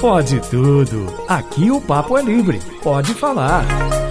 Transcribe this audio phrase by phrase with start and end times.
[0.00, 1.06] Pode tudo.
[1.26, 2.60] Aqui o papo é livre.
[2.82, 3.64] Pode falar.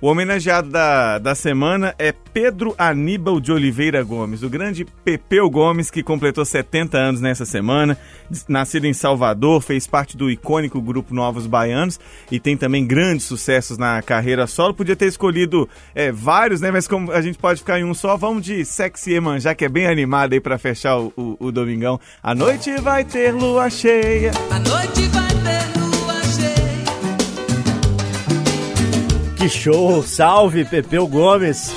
[0.00, 5.90] O homenageado da, da semana é Pedro Aníbal de Oliveira Gomes, o grande Pepeu Gomes,
[5.90, 7.98] que completou 70 anos nessa semana.
[8.46, 11.98] Nascido em Salvador, fez parte do icônico grupo Novos Baianos
[12.30, 14.72] e tem também grandes sucessos na carreira solo.
[14.72, 16.70] Podia ter escolhido é, vários, né?
[16.70, 19.68] Mas como a gente pode ficar em um só, vamos de Sexy Emanjá, que é
[19.68, 21.98] bem animado aí para fechar o, o, o domingão.
[22.22, 24.30] A noite vai ter lua cheia.
[24.50, 25.17] A noite vai
[29.38, 30.02] Que show!
[30.02, 31.72] Salve Pepeu Gomes!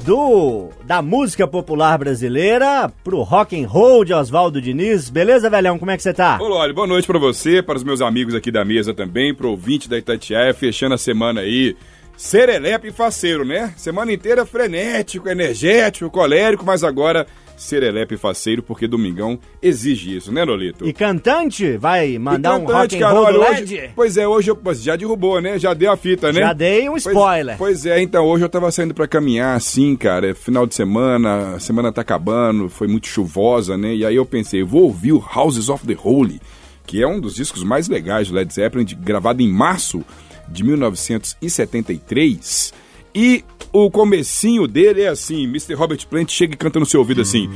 [0.00, 5.10] Do da música popular brasileira pro rock and roll de Oswaldo Diniz.
[5.10, 5.78] Beleza, velhão?
[5.78, 6.38] Como é que você tá?
[6.40, 9.50] Ô, Loli, boa noite para você, para os meus amigos aqui da mesa também, pro
[9.50, 11.76] ouvinte da Itatiaia, fechando a semana aí.
[12.16, 13.74] Serelepe e faceiro, né?
[13.76, 17.26] Semana inteira frenético, energético, colérico, mas agora
[17.62, 20.86] serelepe faceiro, porque Domingão exige isso, né, Lolito?
[20.86, 21.76] E cantante?
[21.76, 24.96] Vai mandar cantante, um rock and cara, roll olha, hoje, Pois é, hoje eu, já
[24.96, 25.58] derrubou, né?
[25.58, 26.40] Já deu a fita, né?
[26.40, 27.56] Já dei um spoiler.
[27.56, 30.74] Pois, pois é, então hoje eu tava saindo para caminhar assim, cara, é final de
[30.74, 33.94] semana, a semana tá acabando, foi muito chuvosa, né?
[33.94, 36.40] E aí eu pensei, vou ouvir o Houses of the Holy,
[36.86, 40.04] que é um dos discos mais legais do Led Zeppelin, gravado em março
[40.48, 42.72] de 1973.
[43.14, 45.74] E o comecinho dele é assim, Mr.
[45.74, 47.48] Robert Plant chega e canta no seu ouvido assim: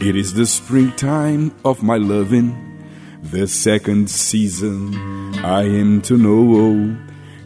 [0.00, 2.54] It is the springtime of my loving,
[3.30, 4.90] the second season
[5.44, 6.96] I am to know.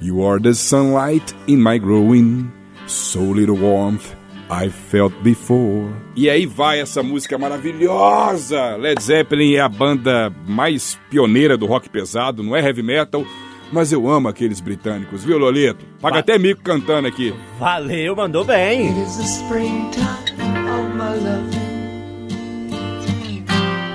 [0.01, 2.51] You are the sunlight in my growing,
[2.87, 4.15] so little warmth
[4.51, 5.91] I felt before.
[6.15, 8.77] E aí vai essa música maravilhosa.
[8.77, 13.25] Led Zeppelin é a banda mais pioneira do rock pesado, não é heavy metal
[13.73, 15.85] mas eu amo aqueles britânicos, viu, Lolito?
[16.01, 17.35] Paga até mico cantando aqui.
[17.59, 18.95] Valeu, mandou bem.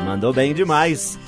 [0.06, 1.20] Mandou bem demais.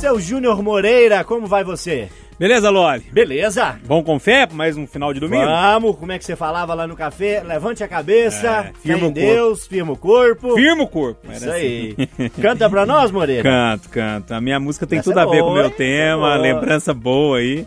[0.00, 2.08] Seu Júnior Moreira, como vai você?
[2.38, 3.04] Beleza, Loli?
[3.12, 3.78] Beleza.
[3.86, 5.44] Bom com fé mais um final de domingo?
[5.44, 7.40] Vamos, como é que você falava lá no café?
[7.40, 9.70] Levante a cabeça, é, firma o Deus, corpo.
[9.70, 10.54] firma o corpo.
[10.54, 11.30] Firma o corpo.
[11.30, 11.94] Isso aí.
[11.96, 12.28] Assim.
[12.42, 13.44] Canta pra nós, Moreira?
[13.44, 14.34] Canto, canto.
[14.34, 17.38] A minha música tem Essa tudo é a ver com o meu tema, lembrança boa
[17.38, 17.64] aí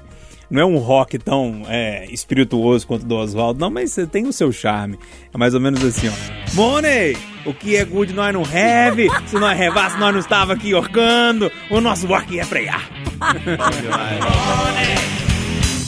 [0.55, 4.51] não é um rock tão é, espirituoso quanto do Oswaldo, não, mas tem o seu
[4.51, 4.97] charme.
[5.33, 6.13] É mais ou menos assim, ó.
[6.53, 7.17] Money!
[7.45, 11.51] O que é good nós não have, se nós revasse nós não estava aqui orcando,
[11.69, 12.89] o nosso rock é frear.
[13.19, 15.24] Money!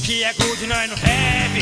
[0.08, 1.62] Que é good nós não have,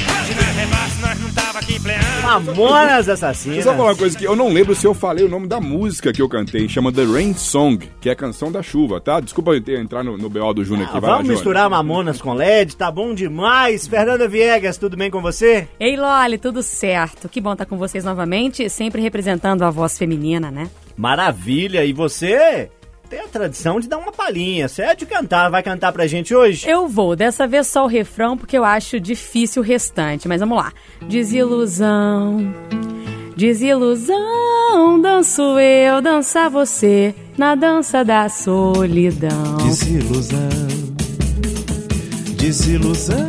[0.94, 2.22] se nós não tava aqui pleando.
[2.22, 3.64] Mamonas Assassinas.
[3.64, 6.14] Só falar uma coisa que eu não lembro se eu falei o nome da música
[6.14, 9.20] que eu cantei, chama The Rain Song, que é a canção da chuva, tá?
[9.20, 11.02] Desculpa eu entrar no, no BO do Júnior ah, aqui.
[11.02, 13.88] vamos lá, misturar Mamonas com LED, tá bom demais.
[13.88, 15.68] Fernanda Viegas, tudo bem com você?
[15.80, 17.28] Ei, Loli, tudo certo.
[17.28, 20.70] Que bom estar com vocês novamente, sempre representando a voz feminina, né?
[20.96, 22.70] Maravilha, e você
[23.06, 24.68] tem a tradição de dar uma palhinha.
[24.68, 26.68] Você é de cantar, vai cantar pra gente hoje?
[26.70, 30.28] Eu vou, dessa vez só o refrão, porque eu acho difícil o restante.
[30.28, 30.74] Mas vamos lá.
[31.08, 32.54] Desilusão,
[33.36, 39.58] desilusão, danço eu, dança você, na dança da solidão.
[39.58, 40.50] Desilusão,
[42.38, 43.28] desilusão,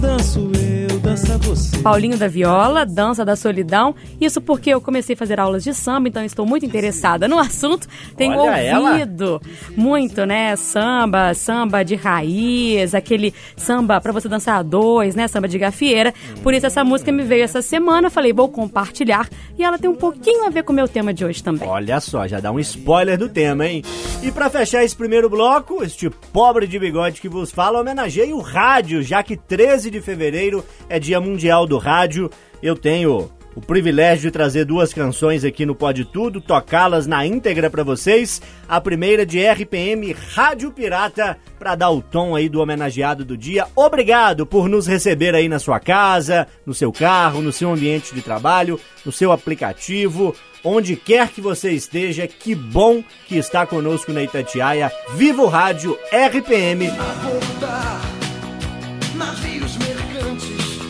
[0.00, 3.94] danço eu, dança você Paulinho da Viola, Dança da Solidão.
[4.20, 7.88] Isso porque eu comecei a fazer aulas de samba, então estou muito interessada no assunto.
[8.16, 9.40] Tenho Olha ouvido
[9.76, 10.54] muito, né?
[10.56, 15.26] Samba, samba de raiz, aquele samba para você dançar a dois, né?
[15.26, 16.12] Samba de gafieira.
[16.42, 19.26] Por isso essa música me veio essa semana, falei, vou compartilhar.
[19.58, 21.66] E ela tem um pouquinho a ver com o meu tema de hoje também.
[21.66, 23.82] Olha só, já dá um spoiler do tema, hein?
[24.22, 28.40] E pra fechar esse primeiro bloco, este pobre de bigode que vos fala, homenageei o
[28.40, 32.30] rádio, já que 13 de fevereiro é Dia Mundial do Rádio.
[32.62, 37.68] Eu tenho o privilégio de trazer duas canções aqui no Pode Tudo, tocá-las na íntegra
[37.68, 38.40] para vocês.
[38.68, 43.66] A primeira de RPM Rádio Pirata, para dar o tom aí do homenageado do dia.
[43.74, 48.22] Obrigado por nos receber aí na sua casa, no seu carro, no seu ambiente de
[48.22, 50.34] trabalho, no seu aplicativo,
[50.64, 52.26] onde quer que você esteja.
[52.26, 54.92] Que bom que está conosco na Itatiaia.
[55.14, 56.88] Viva o Rádio RPM.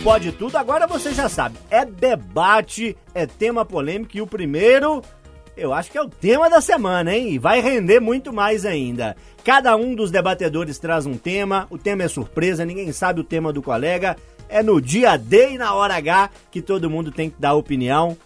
[0.02, 1.58] Pode tudo, agora você já sabe.
[1.70, 5.02] É debate, é tema polêmico e o primeiro,
[5.54, 7.32] eu acho que é o tema da semana, hein?
[7.32, 9.14] E vai render muito mais ainda.
[9.44, 13.52] Cada um dos debatedores traz um tema, o tema é surpresa, ninguém sabe o tema
[13.52, 14.16] do colega.
[14.48, 18.16] É no dia D e na hora H que todo mundo tem que dar opinião,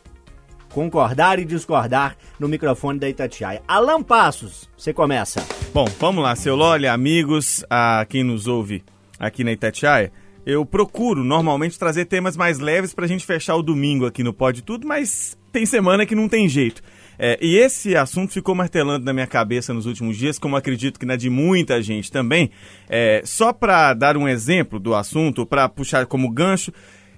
[0.73, 3.63] concordar e discordar no microfone da Itatiaia.
[3.67, 5.45] Alan Passos, você começa.
[5.75, 8.85] Bom, vamos lá, seu Lolly, amigos, a quem nos ouve
[9.19, 10.13] aqui na Itatiaia.
[10.47, 14.63] Eu procuro normalmente trazer temas mais leves pra gente fechar o domingo aqui no Pode
[14.63, 16.83] Tudo, mas tem semana que não tem jeito.
[17.19, 21.07] É, e esse assunto ficou martelando na minha cabeça nos últimos dias, como acredito que
[21.07, 22.51] na de muita gente também.
[22.89, 26.73] É, só para dar um exemplo do assunto, para puxar como gancho,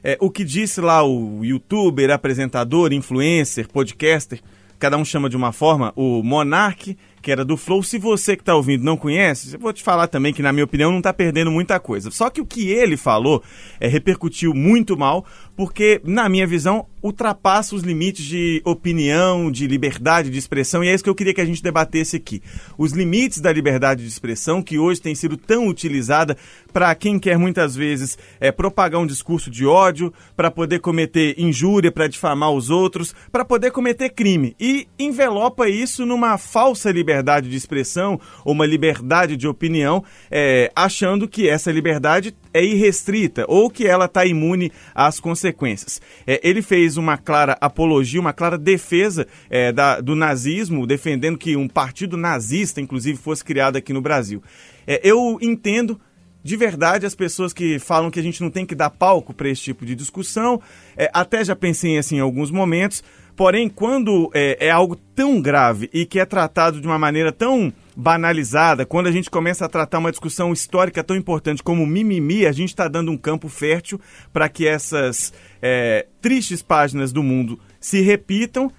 [0.05, 4.41] é, o que disse lá o youtuber, apresentador, influencer, podcaster,
[4.79, 6.97] cada um chama de uma forma, o Monark,
[7.27, 7.83] que era do Flow.
[7.83, 10.65] Se você que está ouvindo não conhece, eu vou te falar também que, na minha
[10.65, 12.09] opinião, não está perdendo muita coisa.
[12.09, 13.43] Só que o que ele falou
[13.81, 15.27] é, repercutiu muito mal,
[15.57, 20.95] porque, na minha visão, ultrapassa os limites de opinião, de liberdade de expressão, e é
[20.95, 22.43] isso que eu queria que a gente debatesse aqui.
[22.77, 26.37] Os limites da liberdade de expressão, que hoje tem sido tão utilizada
[26.73, 31.93] para quem quer muitas vezes é, propagar um discurso de ódio, para poder cometer injúria,
[31.93, 34.57] para difamar os outros, para poder cometer crime.
[34.59, 41.29] E envelopa isso numa falsa liberdade de expressão, ou uma liberdade de opinião, é, achando
[41.29, 46.01] que essa liberdade é irrestrita ou que ela está imune às consequências.
[46.27, 51.57] É, ele fez uma clara apologia, uma clara defesa é, da, do nazismo, defendendo que
[51.57, 54.43] um partido nazista, inclusive, fosse criado aqui no Brasil.
[54.87, 56.01] É, eu entendo
[56.43, 59.49] de verdade as pessoas que falam que a gente não tem que dar palco para
[59.49, 60.63] esse tipo de discussão.
[60.97, 63.03] É, até já pensei assim em alguns momentos.
[63.37, 67.71] Porém, quando é, é, algo tão grave e que é tratado de uma maneira tão
[67.95, 72.53] banalizada, quando a gente começa a tratar uma discussão histórica tão importante como mimimi, a
[72.53, 74.01] gente está dando um campo fértil
[74.33, 78.73] para que essas é, tristes páginas do mundo se repitam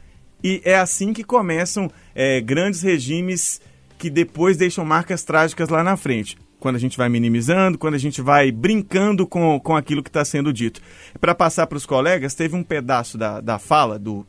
[0.44, 3.62] e é assim que começam é, grandes regimes
[4.00, 8.00] que depois deixam marcas trágicas lá na frente quando a gente vai minimizando, quando a
[8.00, 10.81] gente vai brincando com, com aquilo que está sendo dito.
[11.21, 14.25] Para passar para os colegas, teve um pedaço da, da fala do,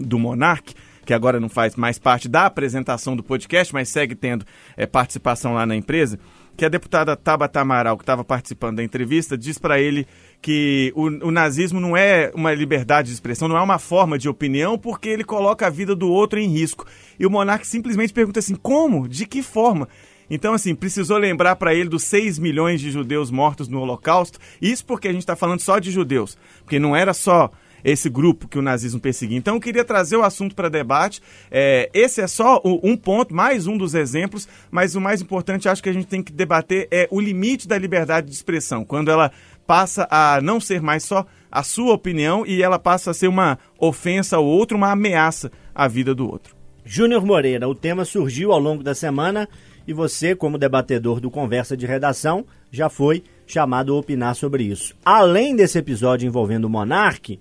[0.00, 0.74] do Monark,
[1.04, 4.44] que agora não faz mais parte da apresentação do podcast, mas segue tendo
[4.76, 6.18] é, participação lá na empresa,
[6.56, 10.06] que a deputada Tabata Amaral, que estava participando da entrevista, diz para ele
[10.42, 14.28] que o, o, nazismo não é uma liberdade de expressão, não é uma forma de
[14.28, 16.86] opinião, porque ele coloca a vida do outro em risco.
[17.18, 19.08] E o Monark simplesmente pergunta assim: como?
[19.08, 19.88] De que forma?
[20.30, 24.38] Então, assim, precisou lembrar para ele dos 6 milhões de judeus mortos no Holocausto.
[24.62, 27.50] Isso porque a gente está falando só de judeus, porque não era só
[27.84, 29.38] esse grupo que o nazismo perseguia.
[29.38, 31.20] Então, eu queria trazer o assunto para debate.
[31.50, 35.82] É, esse é só um ponto, mais um dos exemplos, mas o mais importante, acho
[35.82, 39.30] que a gente tem que debater é o limite da liberdade de expressão, quando ela
[39.66, 43.58] passa a não ser mais só a sua opinião e ela passa a ser uma
[43.78, 46.56] ofensa ao outro, uma ameaça à vida do outro.
[46.84, 49.48] Júnior Moreira, o tema surgiu ao longo da semana
[49.86, 54.94] e você, como debatedor do Conversa de Redação, já foi chamado a opinar sobre isso.
[55.04, 57.38] Além desse episódio envolvendo o Monark,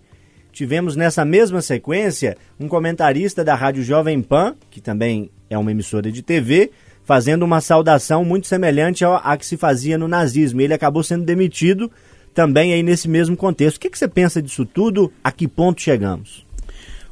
[0.60, 6.12] tivemos nessa mesma sequência um comentarista da Rádio Jovem Pan, que também é uma emissora
[6.12, 6.70] de TV,
[7.06, 10.60] fazendo uma saudação muito semelhante à que se fazia no nazismo.
[10.60, 11.89] Ele acabou sendo demitido
[12.34, 13.78] também aí nesse mesmo contexto.
[13.78, 15.13] O que, que você pensa disso tudo?
[15.24, 16.46] A que ponto chegamos?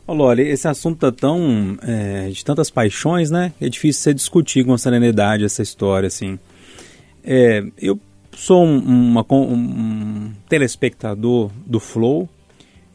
[0.05, 3.53] Olha, esse assunto tá tão é, de tantas paixões, né?
[3.61, 6.37] É difícil você discutir com serenidade essa história, assim.
[7.23, 7.97] É, eu
[8.35, 12.27] sou um, uma, um, telespectador do Flow.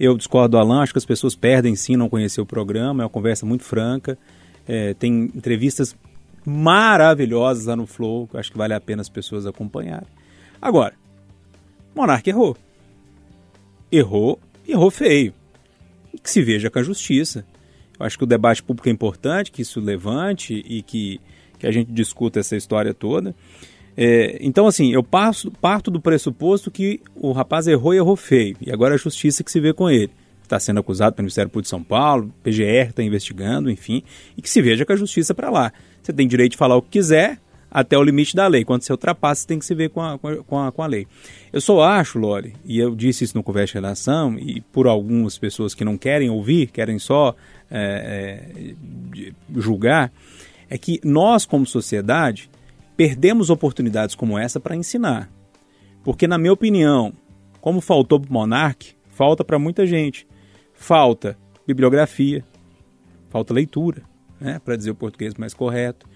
[0.05, 3.05] Eu discordo do Alan, acho que as pessoas perdem sim não conhecer o programa.
[3.05, 4.19] É uma conversa muito franca.
[4.67, 5.95] É, tem entrevistas
[6.45, 10.09] maravilhosas lá no Flow, que acho que vale a pena as pessoas acompanharem.
[10.61, 10.95] Agora,
[11.95, 12.57] Monark errou.
[13.93, 15.33] errou, errou feio.
[16.21, 17.47] Que se veja com a justiça.
[17.97, 21.21] Eu acho que o debate público é importante, que isso levante e que,
[21.61, 23.37] que a gente discuta essa história toda.
[23.97, 28.57] É, então, assim, eu passo, parto do pressuposto que o rapaz errou e errou feio.
[28.61, 30.11] E agora a justiça que se vê com ele.
[30.43, 34.03] Está sendo acusado pelo Ministério Público de São Paulo, PGR está investigando, enfim,
[34.37, 35.73] e que se veja com a justiça para lá.
[36.03, 37.39] Você tem direito de falar o que quiser,
[37.71, 38.65] até o limite da lei.
[38.65, 41.07] Quando você ultrapassa, você tem que se ver com a, com a, com a lei.
[41.51, 45.75] Eu só acho, Lore, e eu disse isso no Conversa Redação, e por algumas pessoas
[45.75, 47.35] que não querem ouvir, querem só
[47.71, 50.13] é, é, julgar,
[50.69, 52.51] é que nós, como sociedade,
[52.97, 55.31] perdemos oportunidades como essa para ensinar.
[56.03, 57.13] Porque, na minha opinião,
[57.61, 60.27] como faltou para o Monark, falta para muita gente.
[60.75, 62.45] Falta bibliografia,
[63.31, 64.03] falta leitura,
[64.41, 66.09] né, para dizer o português mais correto.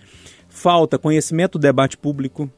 [0.48, 2.50] Falta conhecimento do debate público.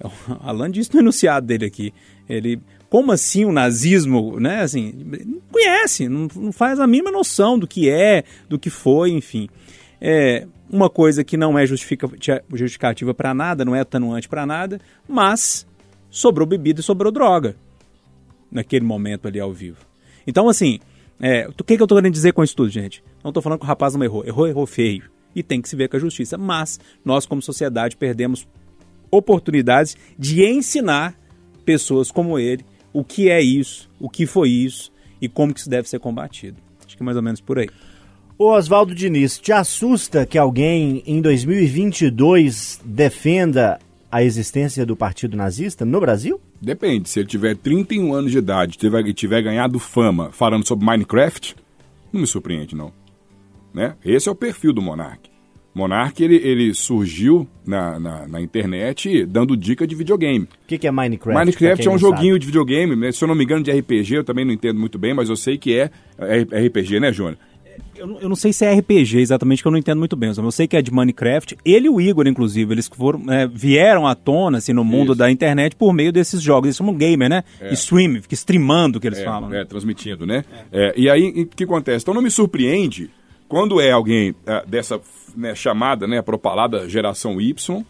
[0.40, 1.94] Alan disse no enunciado dele aqui.
[2.28, 2.60] Ele,
[2.90, 4.60] como assim o nazismo, né?
[4.62, 4.92] Assim,
[5.24, 9.48] não conhece, não, não faz a mínima noção do que é, do que foi, enfim.
[10.00, 15.66] É, uma coisa que não é justificativa para nada, não é atenuante para nada, mas
[16.10, 17.56] sobrou bebida e sobrou droga
[18.50, 19.78] naquele momento ali ao vivo.
[20.26, 20.78] Então, assim,
[21.20, 23.02] é, o que, que eu estou querendo dizer com isso tudo, gente?
[23.22, 25.04] Não estou falando que o rapaz não errou, errou, errou feio.
[25.34, 26.38] E tem que se ver com a justiça.
[26.38, 28.46] Mas nós, como sociedade, perdemos
[29.10, 31.18] oportunidades de ensinar
[31.64, 35.70] pessoas como ele o que é isso, o que foi isso e como que isso
[35.70, 36.56] deve ser combatido.
[36.84, 37.68] Acho que é mais ou menos por aí.
[38.38, 43.80] Ô Oswaldo Diniz, te assusta que alguém em 2022 defenda
[44.12, 46.40] a existência do partido nazista no Brasil?
[46.62, 47.08] Depende.
[47.08, 51.56] Se ele tiver 31 anos de idade e tiver, ganhado fama falando sobre Minecraft,
[52.12, 52.92] não me surpreende, não.
[53.74, 53.96] Né?
[54.04, 55.28] Esse é o perfil do Monark.
[55.74, 60.44] Monark, ele, ele surgiu na, na, na, internet dando dica de videogame.
[60.44, 61.36] O que, que, é Minecraft?
[61.36, 62.38] Minecraft é um joguinho sabe.
[62.38, 63.10] de videogame, né?
[63.10, 65.36] se eu não me engano, de RPG, eu também não entendo muito bem, mas eu
[65.36, 67.36] sei que é, é RPG, né, Júnior?
[67.98, 70.32] Eu, eu, não sei se é RPG exatamente, que eu não entendo muito bem.
[70.36, 71.58] Eu sei que é de Minecraft.
[71.64, 75.18] Ele e o Igor, inclusive, eles foram, é, vieram à tona assim, no mundo Isso.
[75.18, 76.68] da internet por meio desses jogos.
[76.68, 77.44] Eles chamam gamer, né?
[77.60, 77.72] É.
[77.72, 79.52] Stream, fica streamando que eles é, falam.
[79.52, 80.44] É, transmitindo, né?
[80.72, 80.94] É.
[80.96, 82.04] e aí, o que acontece?
[82.04, 83.10] Então não me surpreende
[83.48, 85.00] quando é alguém é, dessa
[85.36, 87.84] né, chamada, né, propalada geração Y,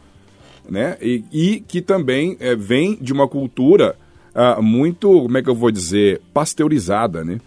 [0.69, 0.97] né?
[1.01, 3.97] E, e que também é, vem de uma cultura
[4.35, 7.41] uh, muito, como é que eu vou dizer, pasteurizada, né?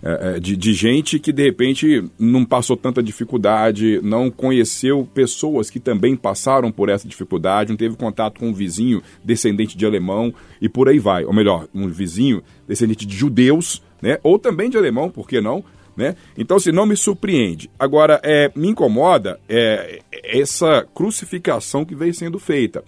[0.00, 5.70] É, é, de, de, gente que de repente não passou tanta dificuldade, não conheceu pessoas
[5.70, 10.32] que também passaram por essa dificuldade, não teve contato com um vizinho descendente de alemão
[10.62, 11.24] e por aí vai.
[11.24, 14.18] Ou melhor, um vizinho descendente de judeus, né?
[14.22, 15.64] ou também de alemão, por que não?
[15.96, 16.14] Né?
[16.36, 17.68] Então, se assim, não me surpreende.
[17.76, 22.84] Agora, é, me incomoda é, essa crucificação que vem sendo feita.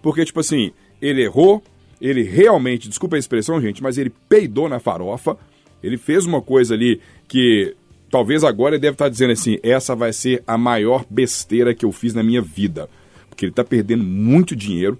[0.00, 1.62] Porque, tipo assim, ele errou,
[2.00, 5.36] ele realmente, desculpa a expressão, gente, mas ele peidou na farofa,
[5.84, 7.76] ele fez uma coisa ali que
[8.10, 11.92] talvez agora ele deve estar dizendo assim: essa vai ser a maior besteira que eu
[11.92, 12.88] fiz na minha vida.
[13.28, 14.98] Porque ele está perdendo muito dinheiro,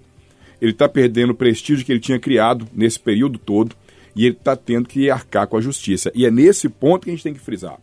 [0.61, 3.75] ele está perdendo o prestígio que ele tinha criado nesse período todo
[4.15, 6.11] e ele está tendo que arcar com a justiça.
[6.13, 7.79] E é nesse ponto que a gente tem que frisar.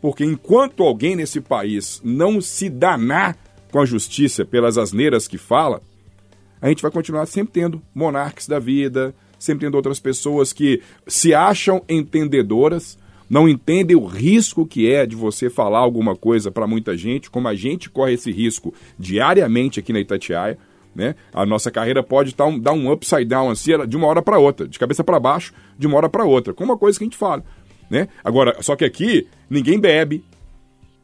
[0.00, 3.36] Porque enquanto alguém nesse país não se danar
[3.70, 5.80] com a justiça pelas asneiras que fala,
[6.60, 11.34] a gente vai continuar sempre tendo monarques da vida, sempre tendo outras pessoas que se
[11.34, 16.96] acham entendedoras, não entendem o risco que é de você falar alguma coisa para muita
[16.96, 20.58] gente, como a gente corre esse risco diariamente aqui na Itatiaia.
[20.94, 21.14] Né?
[21.32, 24.38] A nossa carreira pode dar um, dar um upside down assim, de uma hora para
[24.38, 27.06] outra, de cabeça para baixo, de uma hora para outra, como uma coisa que a
[27.06, 27.42] gente fala.
[27.90, 28.08] Né?
[28.22, 30.22] Agora, só que aqui ninguém bebe,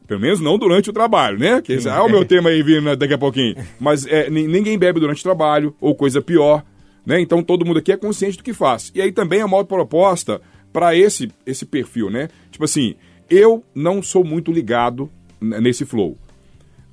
[0.07, 1.61] pelo menos não durante o trabalho, né?
[1.61, 3.55] Que é o meu tema aí vindo daqui a pouquinho.
[3.79, 6.63] Mas é, ninguém bebe durante o trabalho, ou coisa pior.
[7.09, 7.19] Né?
[7.19, 8.91] Então todo mundo aqui é consciente do que faz.
[8.93, 10.39] E aí também a moto proposta
[10.71, 12.27] para esse, esse perfil, né?
[12.51, 12.93] Tipo assim,
[13.27, 15.09] eu não sou muito ligado
[15.41, 16.15] nesse flow.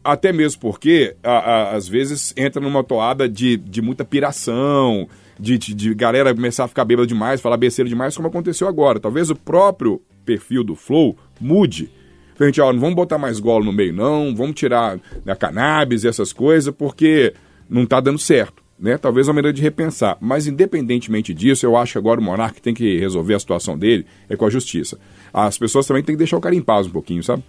[0.03, 5.07] Até mesmo porque, a, a, às vezes, entra numa toada de, de muita piração,
[5.39, 8.99] de, de, de, galera começar a ficar bêbada demais, falar besteira demais, como aconteceu agora.
[8.99, 11.91] Talvez o próprio perfil do Flow mude.
[12.41, 16.09] Gente, ó, não vamos botar mais golo no meio, não, vamos tirar a cannabis e
[16.09, 17.35] essas coisas, porque
[17.69, 18.99] não está dando certo né?
[18.99, 20.17] Talvez uma maneira de repensar.
[20.21, 24.07] Mas, independentemente disso, eu acho que agora o monarca tem que resolver a situação dele
[24.29, 24.99] é com a justiça.
[25.33, 27.43] As pessoas também têm que deixar o cara em paz um pouquinho, sabe?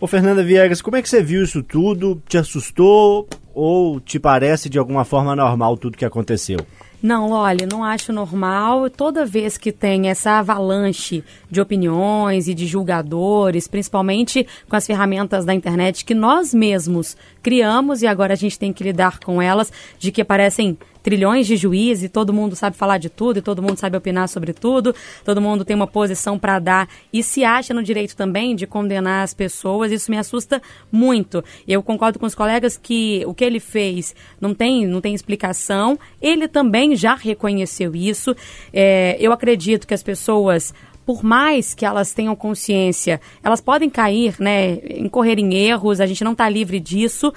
[0.00, 2.20] Ô, Fernanda Viegas, como é que você viu isso tudo?
[2.28, 6.58] Te assustou ou te parece de alguma forma normal tudo que aconteceu?
[7.04, 8.88] Não, olha, não acho normal.
[8.88, 15.44] Toda vez que tem essa avalanche de opiniões e de julgadores, principalmente com as ferramentas
[15.44, 19.70] da internet que nós mesmos criamos e agora a gente tem que lidar com elas,
[19.98, 23.62] de que aparecem trilhões de juízes e todo mundo sabe falar de tudo e todo
[23.62, 27.74] mundo sabe opinar sobre tudo, todo mundo tem uma posição para dar e se acha
[27.74, 29.92] no direito também de condenar as pessoas.
[29.92, 31.44] Isso me assusta muito.
[31.68, 35.98] Eu concordo com os colegas que o que ele fez não tem, não tem explicação.
[36.22, 38.34] Ele também já reconheceu isso.
[38.72, 40.72] É, eu acredito que as pessoas
[41.04, 46.24] por mais que elas tenham consciência, elas podem cair, né, incorrer em erros, a gente
[46.24, 47.30] não está livre disso,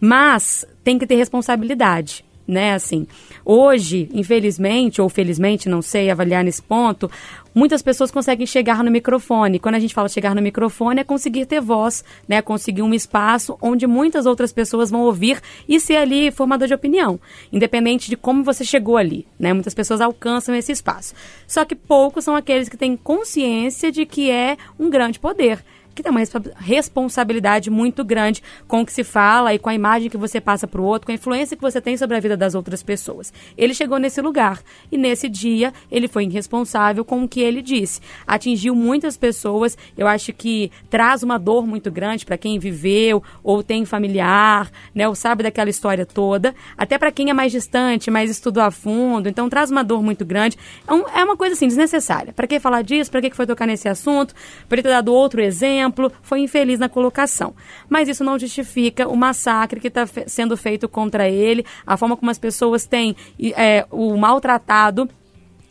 [0.00, 2.74] mas tem que ter responsabilidade né?
[2.74, 3.06] Assim,
[3.44, 7.10] hoje, infelizmente ou felizmente, não sei avaliar nesse ponto,
[7.54, 9.58] muitas pessoas conseguem chegar no microfone.
[9.58, 12.42] Quando a gente fala chegar no microfone, é conseguir ter voz, né?
[12.42, 17.18] Conseguir um espaço onde muitas outras pessoas vão ouvir e ser ali formador de opinião,
[17.52, 19.52] independente de como você chegou ali, né?
[19.52, 21.14] Muitas pessoas alcançam esse espaço.
[21.46, 25.64] Só que poucos são aqueles que têm consciência de que é um grande poder
[26.00, 26.20] que tem uma
[26.56, 30.66] responsabilidade muito grande com o que se fala e com a imagem que você passa
[30.66, 33.32] para o outro, com a influência que você tem sobre a vida das outras pessoas.
[33.56, 38.00] Ele chegou nesse lugar e nesse dia ele foi irresponsável com o que ele disse.
[38.26, 43.62] Atingiu muitas pessoas, eu acho que traz uma dor muito grande para quem viveu ou
[43.62, 48.30] tem familiar, né, ou sabe daquela história toda, até para quem é mais distante, mais
[48.30, 50.56] estudou a fundo, então traz uma dor muito grande.
[50.88, 52.32] É, é uma coisa assim desnecessária.
[52.32, 53.10] Para que falar disso?
[53.10, 54.34] Para que foi tocar nesse assunto?
[54.68, 55.89] Para ter dado outro exemplo?
[55.90, 57.54] Exemplo, foi infeliz na colocação.
[57.88, 62.30] Mas isso não justifica o massacre que está sendo feito contra ele, a forma como
[62.30, 63.14] as pessoas têm
[63.56, 65.08] é, o maltratado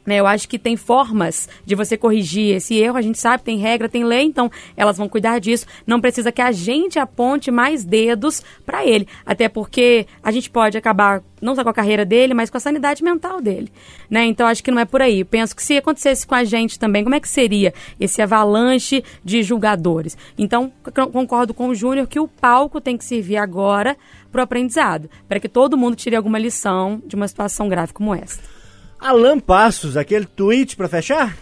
[0.09, 2.97] né, eu acho que tem formas de você corrigir esse erro.
[2.97, 5.67] A gente sabe, tem regra, tem lei, então elas vão cuidar disso.
[5.85, 9.07] Não precisa que a gente aponte mais dedos para ele.
[9.23, 12.59] Até porque a gente pode acabar não só com a carreira dele, mas com a
[12.59, 13.71] sanidade mental dele.
[14.09, 14.25] Né?
[14.25, 15.23] Então acho que não é por aí.
[15.23, 19.43] Penso que se acontecesse com a gente também, como é que seria esse avalanche de
[19.43, 20.17] julgadores?
[20.39, 20.73] Então,
[21.13, 23.95] concordo com o Júnior que o palco tem que servir agora
[24.31, 28.15] para o aprendizado, para que todo mundo tire alguma lição de uma situação grave como
[28.15, 28.58] essa.
[28.99, 31.37] Alan Passos, aquele tweet para fechar?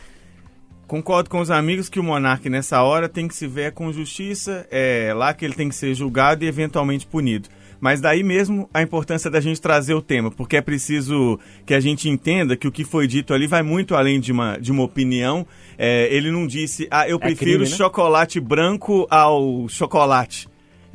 [0.86, 4.66] Concordo com os amigos que o monarca nessa hora tem que se ver com justiça,
[4.70, 7.50] é lá que ele tem que ser julgado e eventualmente punido.
[7.80, 11.80] Mas daí mesmo a importância da gente trazer o tema, porque é preciso que a
[11.80, 14.84] gente entenda que o que foi dito ali vai muito além de uma, de uma
[14.84, 15.46] opinião.
[15.78, 17.76] É, ele não disse, ah, eu é prefiro crime, né?
[17.76, 20.48] chocolate branco ao chocolate.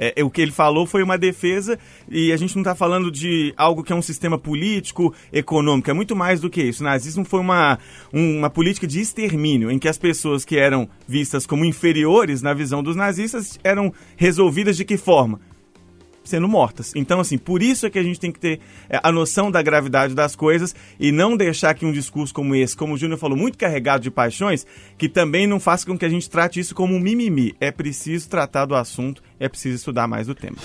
[0.05, 1.79] É, é, o que ele falou foi uma defesa
[2.11, 5.93] e a gente não está falando de algo que é um sistema político, econômico, é
[5.93, 6.83] muito mais do que isso.
[6.83, 7.79] O nazismo foi uma,
[8.13, 12.83] uma política de extermínio, em que as pessoas que eram vistas como inferiores na visão
[12.83, 15.39] dos nazistas eram resolvidas de que forma?
[16.25, 16.93] Sendo mortas.
[16.95, 19.63] Então, assim, por isso é que a gente tem que ter é, a noção da
[19.63, 23.37] gravidade das coisas e não deixar que um discurso como esse, como o Júnior falou,
[23.37, 26.95] muito carregado de paixões, que também não faça com que a gente trate isso como
[26.95, 27.55] um mimimi.
[27.61, 30.57] É preciso tratar do assunto, é preciso estudar mais o tema.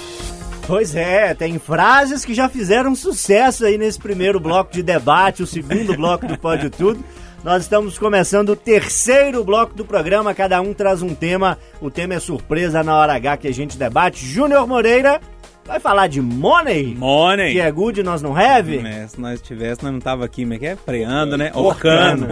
[0.68, 5.48] Pois é, tem frases que já fizeram sucesso aí nesse primeiro bloco de debate, o
[5.48, 7.02] segundo bloco do Pode Tudo.
[7.42, 11.58] Nós estamos começando o terceiro bloco do programa, cada um traz um tema.
[11.80, 14.26] O tema é surpresa na hora H que a gente debate.
[14.26, 15.22] Júnior Moreira
[15.68, 16.96] Vai falar de money?
[16.96, 17.52] Money.
[17.52, 18.78] Que é good nós não have?
[18.78, 21.52] É, se nós tivéssemos, nós não tava aqui, mas é que é freando, né?
[21.54, 22.28] Orcando.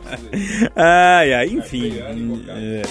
[0.74, 1.92] ai, ai, enfim.
[2.48, 2.82] É.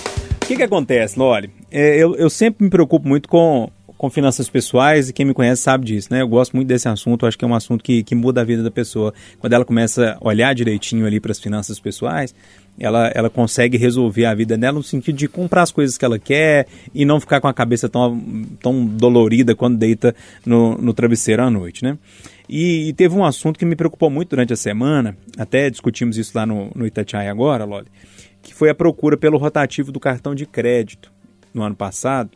[0.44, 1.50] O que que acontece, Loli?
[1.72, 3.72] É, eu, eu sempre me preocupo muito com,
[4.06, 6.22] com finanças pessoais e quem me conhece sabe disso, né?
[6.22, 8.62] Eu gosto muito desse assunto, acho que é um assunto que, que muda a vida
[8.62, 9.12] da pessoa.
[9.40, 12.36] Quando ela começa a olhar direitinho ali para as finanças pessoais,
[12.80, 16.20] ela, ela consegue resolver a vida dela no sentido de comprar as coisas que ela
[16.20, 20.16] quer e não ficar com a cabeça tão, tão dolorida quando deita
[20.46, 21.98] no, no travesseiro à noite, né?
[22.48, 26.32] E, e, teve um assunto que me preocupou muito durante a semana, até discutimos isso
[26.36, 27.88] lá no, no Itatiaia agora, Loli,
[28.44, 31.12] que foi a procura pelo rotativo do cartão de crédito
[31.52, 32.30] no ano passado.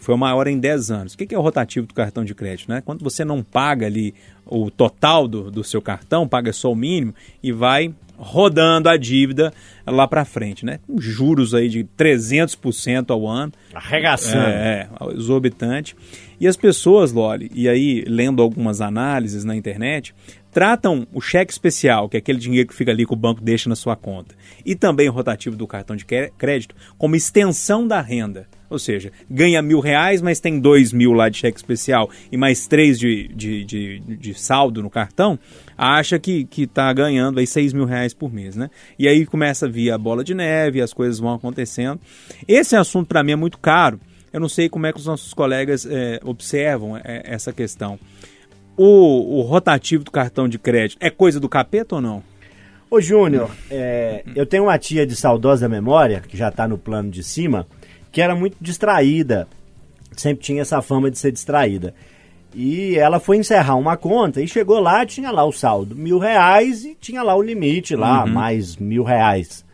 [0.00, 1.14] Foi maior em 10 anos.
[1.14, 2.68] O que é o rotativo do cartão de crédito?
[2.68, 2.82] Né?
[2.84, 4.14] Quando você não paga ali
[4.46, 9.52] o total do, do seu cartão, paga só o mínimo e vai rodando a dívida
[9.86, 10.78] lá para frente, né?
[10.86, 13.52] Com juros aí de 300% ao ano.
[13.74, 14.46] Arregaçando.
[14.46, 15.96] É, é, exorbitante.
[16.40, 20.14] E as pessoas, Loli, e aí lendo algumas análises na internet,
[20.52, 23.68] tratam o cheque especial, que é aquele dinheiro que fica ali que o banco deixa
[23.68, 28.46] na sua conta, e também o rotativo do cartão de crédito, como extensão da renda.
[28.74, 32.66] Ou seja, ganha mil reais, mas tem dois mil lá de cheque especial e mais
[32.66, 35.38] três de, de, de, de saldo no cartão,
[35.78, 38.68] acha que está ganhando aí seis mil reais por mês, né?
[38.98, 42.00] E aí começa a vir a bola de neve, as coisas vão acontecendo.
[42.48, 44.00] Esse assunto para mim é muito caro.
[44.32, 47.96] Eu não sei como é que os nossos colegas é, observam é, essa questão.
[48.76, 52.24] O, o, rotativo do cartão de crédito é coisa do capeta ou não?
[52.90, 57.10] Ô Júnior, é, eu tenho uma tia de saudosa memória, que já está no plano
[57.10, 57.66] de cima,
[58.14, 59.48] que era muito distraída,
[60.16, 61.92] sempre tinha essa fama de ser distraída.
[62.54, 66.84] E ela foi encerrar uma conta e chegou lá, tinha lá o saldo, mil reais
[66.84, 69.64] e tinha lá o limite lá, mais mil reais.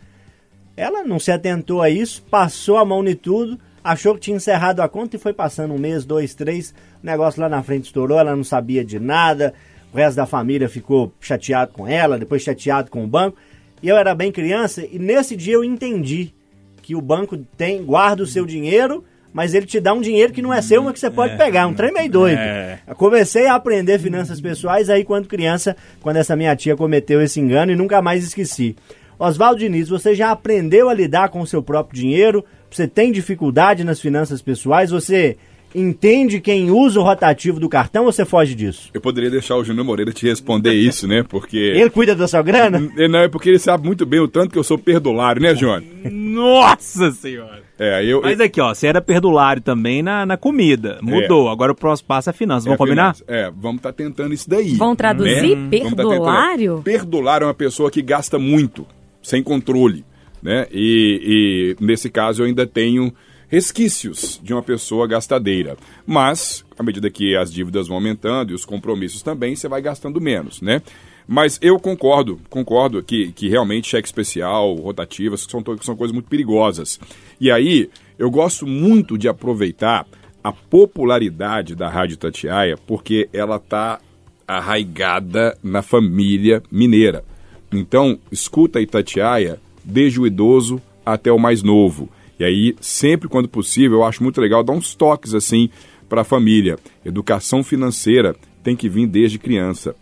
[0.75, 4.81] Ela não se atentou a isso, passou a mão em tudo, achou que tinha encerrado
[4.81, 8.19] a conta e foi passando um mês, dois, três, o negócio lá na frente estourou,
[8.19, 9.53] ela não sabia de nada,
[9.93, 13.37] o resto da família ficou chateado com ela, depois chateado com o banco.
[13.83, 16.33] E eu era bem criança e nesse dia eu entendi
[16.83, 20.43] que o banco tem guarda o seu dinheiro, mas ele te dá um dinheiro que
[20.43, 22.39] não é seu, mas que você pode pegar, um trem meio doido.
[22.39, 22.81] É.
[22.97, 27.73] Comecei a aprender finanças pessoais aí quando criança, quando essa minha tia cometeu esse engano
[27.73, 28.75] e nunca mais esqueci.
[29.19, 32.45] Oswaldo Diniz, você já aprendeu a lidar com o seu próprio dinheiro?
[32.71, 34.91] Você tem dificuldade nas finanças pessoais?
[34.91, 35.37] Você
[35.75, 38.91] entende quem usa o rotativo do cartão ou você foge disso?
[38.93, 41.23] Eu poderia deixar o Júnior Moreira te responder isso, né?
[41.23, 41.57] Porque.
[41.57, 42.91] Ele cuida da sua grana?
[42.97, 45.55] É, Não, é porque ele sabe muito bem o tanto que eu sou perdulário, né,
[45.55, 45.87] Johnny?
[46.11, 47.63] Nossa senhora!
[47.79, 48.21] É, eu.
[48.21, 50.99] Mas aqui, ó, você era perdulário também na, na comida.
[51.01, 51.49] Mudou.
[51.49, 52.65] Agora o próximo passo é finanças.
[52.65, 53.15] Vamos é, combinar?
[53.15, 53.25] finanças.
[53.27, 54.75] É, vamos estar tentando isso daí.
[54.75, 55.79] Vão traduzir né?
[55.79, 56.77] Vamos tá perdulário?
[56.77, 56.83] tentando.
[56.83, 58.87] Perdulário é uma pessoa que gasta muito,
[59.23, 60.05] sem controle,
[60.43, 60.67] né?
[60.71, 63.13] E, e nesse caso eu ainda tenho
[63.51, 65.77] resquícios de uma pessoa gastadeira.
[66.07, 70.21] Mas, à medida que as dívidas vão aumentando e os compromissos também, você vai gastando
[70.21, 70.81] menos, né?
[71.27, 76.99] Mas eu concordo, concordo que, que realmente cheque especial, rotativas, são, são coisas muito perigosas.
[77.41, 80.07] E aí, eu gosto muito de aproveitar
[80.43, 84.01] a popularidade da Rádio Tatiaia, porque ela está
[84.47, 87.25] arraigada na família mineira.
[87.73, 92.09] Então, escuta a Itatiaia desde o idoso até o mais novo.
[92.41, 95.69] E aí, sempre quando possível, eu acho muito legal dar uns toques assim
[96.09, 96.79] para a família.
[97.05, 99.95] Educação financeira tem que vir desde criança.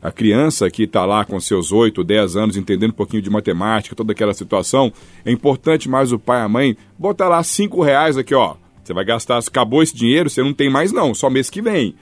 [0.00, 3.94] A criança que está lá com seus 8, 10 anos, entendendo um pouquinho de matemática,
[3.96, 4.92] toda aquela situação,
[5.24, 8.54] é importante mais o pai e a mãe botar lá 5 reais aqui, ó.
[8.84, 11.94] Você vai gastar, acabou esse dinheiro, você não tem mais não, só mês que vem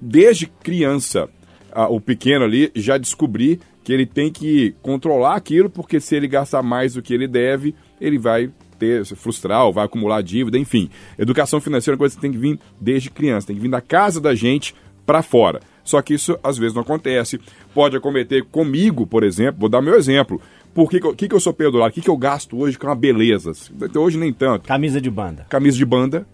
[0.00, 1.28] desde criança,
[1.72, 6.28] a- o pequeno ali já descobrir que ele tem que controlar aquilo, porque se ele
[6.28, 10.58] gastar mais do que ele deve, ele vai ter, se frustrar, ou vai acumular dívida,
[10.58, 10.90] enfim.
[11.18, 13.80] Educação financeira é uma coisa que tem que vir desde criança, tem que vir da
[13.80, 14.74] casa da gente
[15.06, 15.60] para fora.
[15.82, 17.38] Só que isso às vezes não acontece.
[17.74, 20.40] Pode acometer comigo, por exemplo, vou dar meu exemplo.
[20.72, 21.90] Por que, que, eu- que, eu sou perdulário?
[21.92, 23.52] O que, que eu gasto hoje que é uma beleza?
[23.80, 25.46] Até hoje nem tanto Camisa de banda.
[25.48, 26.26] camisa de banda,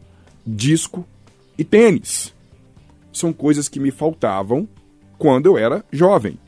[0.46, 1.04] disco
[1.58, 2.32] e tênis.
[3.12, 4.68] São coisas que me faltavam
[5.18, 6.38] quando eu era jovem.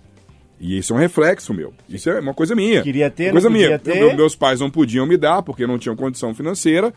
[0.63, 1.75] E isso é um reflexo meu.
[1.89, 2.83] Isso é uma coisa minha.
[2.83, 3.79] Queria ter, Uma coisa não minha.
[3.81, 3.97] ter.
[3.97, 6.95] Meu- meus pais não podiam me dar porque não tinham condição financeira.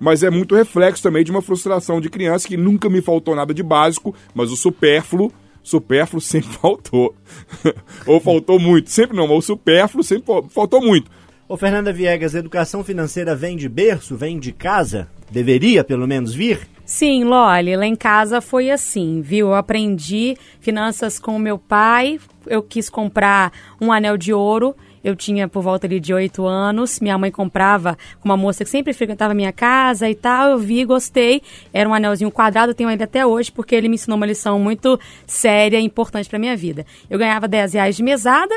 [0.00, 3.52] Mas é muito reflexo também de uma frustração de criança que nunca me faltou nada
[3.54, 5.30] de básico, mas o supérfluo,
[5.62, 7.14] supérfluo sempre faltou.
[8.06, 8.90] Ou faltou muito.
[8.90, 11.10] Sempre não, mas o supérfluo sempre fal- faltou muito.
[11.48, 15.06] Ô Fernanda Viegas, educação financeira vem de berço, vem de casa?
[15.30, 16.60] Deveria pelo menos vir?
[16.94, 19.46] Sim, Loli, lá em casa foi assim, viu?
[19.46, 23.50] Eu aprendi finanças com meu pai, eu quis comprar
[23.80, 27.96] um anel de ouro, eu tinha por volta ali de oito anos, minha mãe comprava
[28.20, 31.40] com uma moça que sempre frequentava minha casa e tal, eu vi, gostei,
[31.72, 35.00] era um anelzinho quadrado, tenho ele até hoje, porque ele me ensinou uma lição muito
[35.26, 36.84] séria e importante para minha vida.
[37.08, 38.54] Eu ganhava 10 reais de mesada,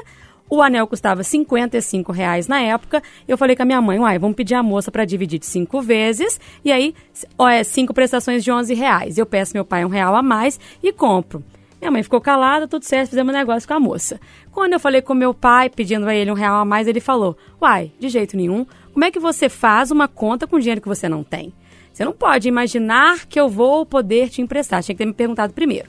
[0.50, 3.02] o anel custava 55 reais na época.
[3.28, 5.82] Eu falei com a minha mãe, uai, vamos pedir a moça para dividir de cinco
[5.82, 6.40] vezes.
[6.64, 6.94] E aí,
[7.38, 9.18] ó, é cinco prestações de 11 reais.
[9.18, 11.44] Eu peço meu pai um real a mais e compro.
[11.82, 14.20] Minha mãe ficou calada, tudo certo, fizemos um negócio com a moça.
[14.52, 17.38] Quando eu falei com meu pai, pedindo a ele um real a mais, ele falou,
[17.62, 21.10] uai, de jeito nenhum, como é que você faz uma conta com dinheiro que você
[21.10, 21.54] não tem?
[21.92, 24.84] Você não pode imaginar que eu vou poder te emprestar.
[24.84, 25.88] Tinha que ter me perguntado primeiro.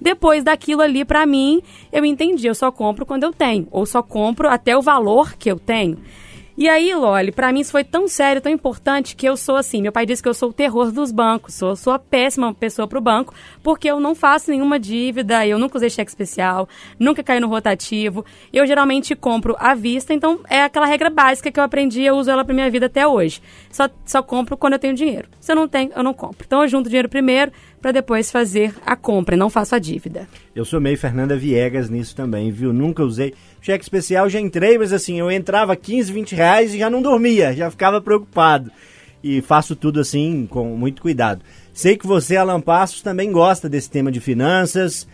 [0.00, 2.46] Depois daquilo ali, pra mim, eu entendi.
[2.46, 3.66] Eu só compro quando eu tenho.
[3.70, 5.98] Ou só compro até o valor que eu tenho.
[6.58, 9.82] E aí, Loli, pra mim isso foi tão sério, tão importante, que eu sou assim.
[9.82, 11.52] Meu pai disse que eu sou o terror dos bancos.
[11.52, 15.76] Sou, sou a péssima pessoa pro banco, porque eu não faço nenhuma dívida, eu nunca
[15.76, 16.66] usei cheque especial,
[16.98, 18.24] nunca caí no rotativo.
[18.50, 22.30] Eu geralmente compro à vista, então é aquela regra básica que eu aprendi eu uso
[22.30, 23.42] ela pra minha vida até hoje.
[23.70, 25.28] Só, só compro quando eu tenho dinheiro.
[25.38, 26.42] Se eu não tenho, eu não compro.
[26.46, 27.52] Então eu junto o dinheiro primeiro
[27.86, 30.26] para depois fazer a compra e não faço a dívida.
[30.56, 32.72] Eu sou meio Fernanda Viegas nisso também, viu?
[32.72, 33.32] Nunca usei.
[33.62, 37.54] Cheque especial já entrei, mas assim, eu entrava 15, 20 reais e já não dormia,
[37.54, 38.72] já ficava preocupado.
[39.22, 41.44] E faço tudo assim, com muito cuidado.
[41.72, 45.06] Sei que você, Alan Passos, também gosta desse tema de finanças,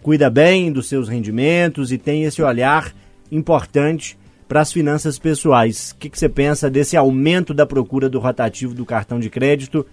[0.00, 2.94] cuida bem dos seus rendimentos e tem esse olhar
[3.32, 4.16] importante
[4.46, 5.90] para as finanças pessoais.
[5.90, 9.84] O que, que você pensa desse aumento da procura do rotativo do cartão de crédito?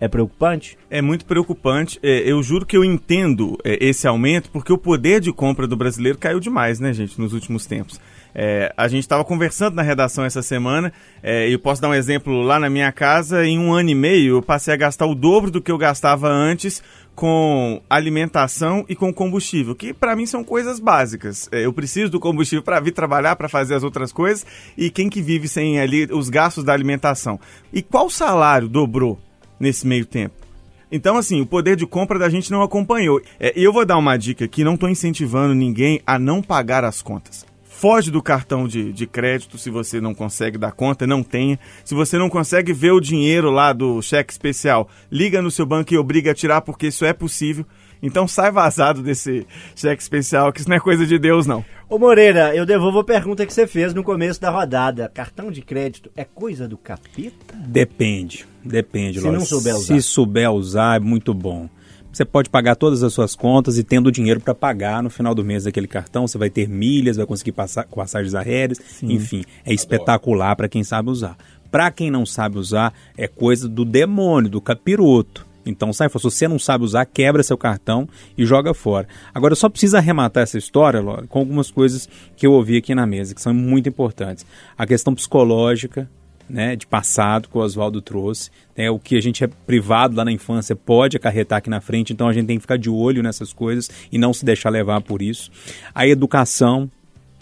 [0.00, 0.76] É preocupante?
[0.90, 1.98] É muito preocupante.
[2.02, 5.76] É, eu juro que eu entendo é, esse aumento porque o poder de compra do
[5.76, 7.98] brasileiro caiu demais, né, gente, nos últimos tempos.
[8.34, 12.42] É, a gente estava conversando na redação essa semana, é, eu posso dar um exemplo
[12.42, 15.50] lá na minha casa, em um ano e meio eu passei a gastar o dobro
[15.50, 16.82] do que eu gastava antes
[17.14, 21.48] com alimentação e com combustível, que para mim são coisas básicas.
[21.50, 24.44] É, eu preciso do combustível para vir trabalhar, para fazer as outras coisas,
[24.76, 27.40] e quem que vive sem ali os gastos da alimentação?
[27.72, 29.18] E qual salário dobrou
[29.58, 30.46] nesse meio tempo?
[30.90, 33.20] Então, assim, o poder de compra da gente não acompanhou.
[33.40, 37.02] É, eu vou dar uma dica aqui: não estou incentivando ninguém a não pagar as
[37.02, 37.44] contas.
[37.64, 41.58] Foge do cartão de, de crédito se você não consegue dar conta, não tenha.
[41.84, 45.92] Se você não consegue ver o dinheiro lá do cheque especial, liga no seu banco
[45.92, 47.66] e obriga a tirar, porque isso é possível.
[48.02, 51.64] Então sai vazado desse cheque especial, que isso não é coisa de Deus, não.
[51.88, 55.08] Ô Moreira, eu devolvo a pergunta que você fez no começo da rodada.
[55.12, 57.54] Cartão de crédito é coisa do capeta?
[57.54, 59.20] Depende, depende.
[59.20, 59.48] Se não lógico.
[59.48, 59.94] souber usar.
[59.94, 61.68] Se souber usar, é muito bom.
[62.16, 65.44] Você pode pagar todas as suas contas e tendo dinheiro para pagar no final do
[65.44, 69.74] mês aquele cartão, você vai ter milhas, vai conseguir passar com passagens aéreas, enfim, é
[69.74, 71.36] espetacular para quem sabe usar.
[71.70, 75.45] Para quem não sabe usar, é coisa do demônio, do capiroto.
[75.66, 76.08] Então, sai.
[76.08, 79.06] Se você não sabe usar, quebra seu cartão e joga fora.
[79.34, 82.94] Agora, eu só preciso arrematar essa história, Lore, com algumas coisas que eu ouvi aqui
[82.94, 84.46] na mesa, que são muito importantes.
[84.78, 86.08] A questão psicológica,
[86.48, 88.50] né, de passado que o Oswaldo trouxe.
[88.76, 92.12] né, o que a gente é privado lá na infância pode acarretar aqui na frente,
[92.12, 95.00] então a gente tem que ficar de olho nessas coisas e não se deixar levar
[95.00, 95.50] por isso.
[95.94, 96.90] A educação,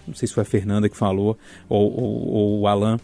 [0.06, 1.37] não sei se foi a Fernanda que falou,
[1.68, 2.98] ou, ou, ou o Alan,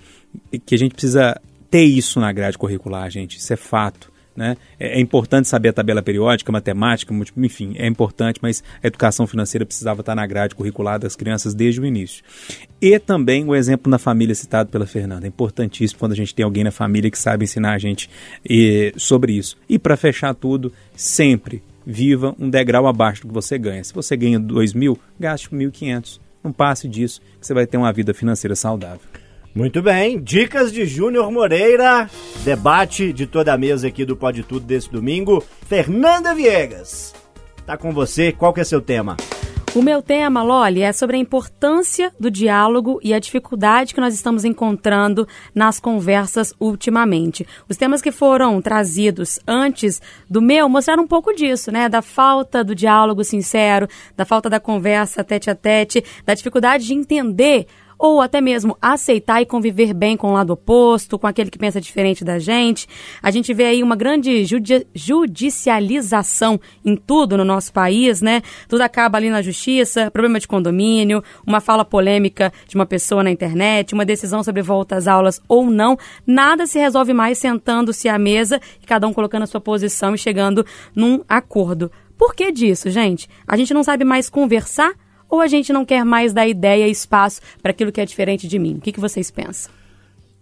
[0.64, 1.38] que a gente precisa
[1.70, 4.10] ter isso na grade curricular, gente, isso é fato.
[4.40, 4.56] Né?
[4.78, 9.66] É, é importante saber a tabela periódica, matemática, enfim, é importante, mas a educação financeira
[9.66, 12.24] precisava estar na grade curricular das crianças desde o início.
[12.80, 15.26] E também o exemplo na família citado pela Fernanda.
[15.26, 18.08] É importantíssimo quando a gente tem alguém na família que sabe ensinar a gente
[18.48, 19.58] eh, sobre isso.
[19.68, 23.84] E para fechar tudo, sempre viva um degrau abaixo do que você ganha.
[23.84, 26.18] Se você ganha 2 mil, gaste 1.500.
[26.42, 29.02] Não passe disso, que você vai ter uma vida financeira saudável.
[29.52, 32.08] Muito bem, dicas de Júnior Moreira,
[32.44, 35.42] debate de toda a mesa aqui do Pode Tudo desse domingo.
[35.66, 37.12] Fernanda Viegas,
[37.66, 39.16] tá com você, qual que é seu tema?
[39.74, 44.14] O meu tema, Loli, é sobre a importância do diálogo e a dificuldade que nós
[44.14, 47.46] estamos encontrando nas conversas ultimamente.
[47.68, 51.88] Os temas que foram trazidos antes do meu mostraram um pouco disso, né?
[51.88, 56.94] Da falta do diálogo sincero, da falta da conversa tete a tete, da dificuldade de
[56.94, 57.66] entender
[58.00, 61.78] ou até mesmo aceitar e conviver bem com o lado oposto, com aquele que pensa
[61.78, 62.88] diferente da gente.
[63.22, 68.40] A gente vê aí uma grande judi judicialização em tudo no nosso país, né?
[68.66, 73.30] Tudo acaba ali na justiça, problema de condomínio, uma fala polêmica de uma pessoa na
[73.30, 75.98] internet, uma decisão sobre volta às aulas ou não.
[76.26, 80.18] Nada se resolve mais sentando-se à mesa e cada um colocando a sua posição e
[80.18, 80.64] chegando
[80.96, 81.92] num acordo.
[82.16, 83.28] Por que disso, gente?
[83.46, 84.92] A gente não sabe mais conversar
[85.30, 88.48] ou a gente não quer mais dar ideia e espaço para aquilo que é diferente
[88.48, 88.74] de mim?
[88.74, 89.72] O que, que vocês pensam?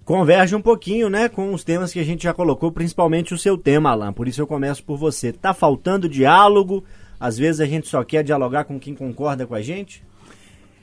[0.04, 3.58] Converge um pouquinho, né, com os temas que a gente já colocou, principalmente o seu
[3.58, 4.10] tema, Alan.
[4.10, 5.32] Por isso eu começo por você.
[5.32, 6.82] Tá faltando diálogo?
[7.20, 10.02] Às vezes a gente só quer dialogar com quem concorda com a gente?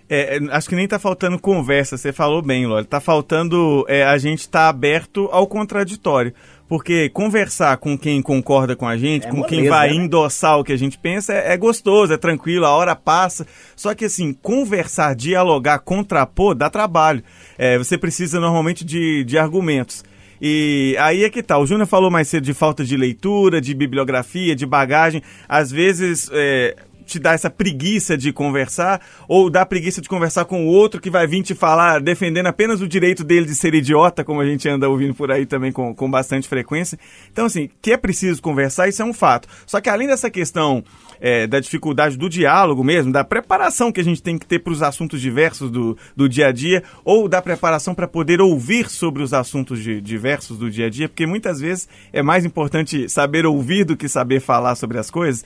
[0.08, 2.86] É, acho que nem tá faltando conversa, você falou bem, Lore.
[2.86, 6.32] Tá faltando é, a gente estar tá aberto ao contraditório.
[6.68, 9.96] Porque conversar com quem concorda com a gente, É com quem vai né?
[9.96, 13.46] endossar o que a gente pensa, é, é gostoso, é tranquilo, a hora passa.
[13.76, 17.24] Só que assim, conversar, dialogar, contrapor, dá trabalho.
[17.58, 20.04] É, você precisa normalmente de, de argumentos.
[20.42, 21.58] E aí é que tá.
[21.58, 25.22] O Júnior falou mais cedo de falta de leitura, de bibliografia, de bagagem.
[25.48, 26.30] Às vezes.
[26.34, 31.00] É, te dá essa preguiça de conversar, ou dá preguiça de conversar com o outro
[31.00, 34.46] que vai vir te falar defendendo apenas o direito dele de ser idiota, como a
[34.46, 36.98] gente anda ouvindo por aí também com, com bastante frequência.
[37.32, 39.48] Então, assim, que é preciso conversar, isso é um fato.
[39.66, 40.84] Só que além dessa questão
[41.20, 44.74] é, da dificuldade do diálogo mesmo, da preparação que a gente tem que ter para
[44.74, 49.24] os assuntos diversos do, do dia a dia, ou da preparação para poder ouvir sobre
[49.24, 53.46] os assuntos de- diversos do dia a dia, porque muitas vezes é mais importante saber
[53.46, 55.46] ouvir do que saber falar sobre as coisas.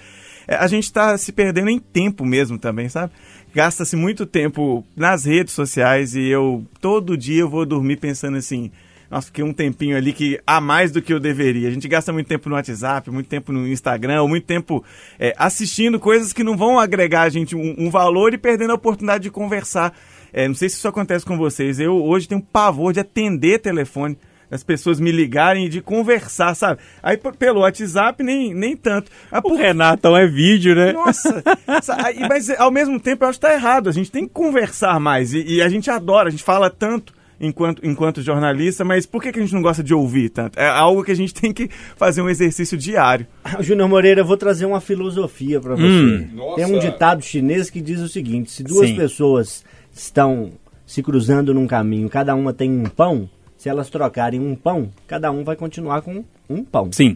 [0.49, 3.13] É, a gente está se perdendo em tempo mesmo também, sabe?
[3.53, 8.71] Gasta-se muito tempo nas redes sociais e eu todo dia eu vou dormir pensando assim,
[9.11, 11.67] nossa, fiquei um tempinho ali que a mais do que eu deveria.
[11.67, 14.83] A gente gasta muito tempo no WhatsApp, muito tempo no Instagram, muito tempo
[15.19, 18.75] é, assistindo coisas que não vão agregar a gente um, um valor e perdendo a
[18.75, 19.95] oportunidade de conversar.
[20.33, 21.79] É, não sei se isso acontece com vocês.
[21.79, 24.17] Eu hoje tenho pavor de atender telefone
[24.51, 26.79] as pessoas me ligarem e de conversar, sabe?
[27.03, 29.11] Aí pelo WhatsApp nem, nem tanto.
[29.31, 30.91] Ah, O por- Renatão é vídeo, né?
[30.93, 31.43] nossa!
[32.03, 33.89] Aí- Mas ao mesmo tempo eu acho que tá errado.
[33.89, 35.33] A gente tem que conversar mais.
[35.33, 39.31] E, e a gente adora, a gente fala tanto enquanto, enquanto jornalista, mas por que,
[39.31, 40.59] que a gente não gosta de ouvir tanto?
[40.59, 43.25] É algo que a gente tem que fazer um exercício diário.
[43.61, 45.83] Júnior Moreira, eu vou trazer uma filosofia para você.
[45.83, 46.53] Hum.
[46.55, 48.95] Tem um ditado chinês que diz o seguinte: se duas Sim.
[48.95, 50.51] pessoas estão
[50.85, 55.29] se cruzando num caminho, cada uma tem um pão, se elas trocarem um pão, cada
[55.31, 56.89] um vai continuar com um pão.
[56.91, 57.15] Sim.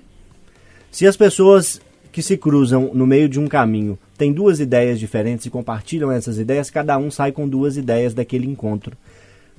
[0.91, 5.47] Se as pessoas que se cruzam no meio de um caminho têm duas ideias diferentes
[5.47, 8.95] e compartilham essas ideias, cada um sai com duas ideias daquele encontro.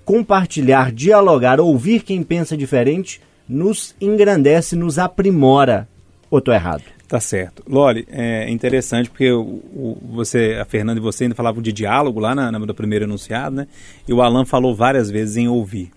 [0.04, 5.88] Compartilhar, dialogar, ouvir quem pensa diferente nos engrandece, nos aprimora.
[6.30, 6.82] Ou tô errado?
[7.08, 7.62] Tá certo.
[7.68, 12.20] Loli, é interessante porque o, o- você, a Fernanda e você ainda falavam de diálogo
[12.20, 13.66] lá na, na, no primeiro enunciado, né?
[14.06, 15.90] E o Alan falou várias vezes em ouvir.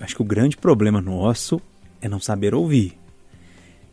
[0.00, 1.60] Acho que o grande problema nosso
[2.00, 2.94] é não saber ouvir.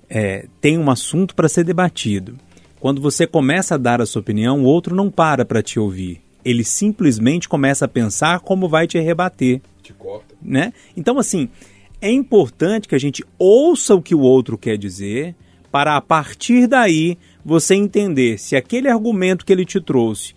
[0.10, 2.38] É, tem um assunto para ser debatido.
[2.80, 6.22] Quando você começa a dar a sua opinião, o outro não para para te ouvir.
[6.46, 10.36] Ele simplesmente começa a pensar como vai te rebater Te corta.
[10.42, 10.72] né?
[10.96, 11.50] Então, assim,
[12.02, 15.36] é importante que a gente ouça o que o outro quer dizer,
[15.70, 20.34] para a partir daí você entender se aquele argumento que ele te trouxe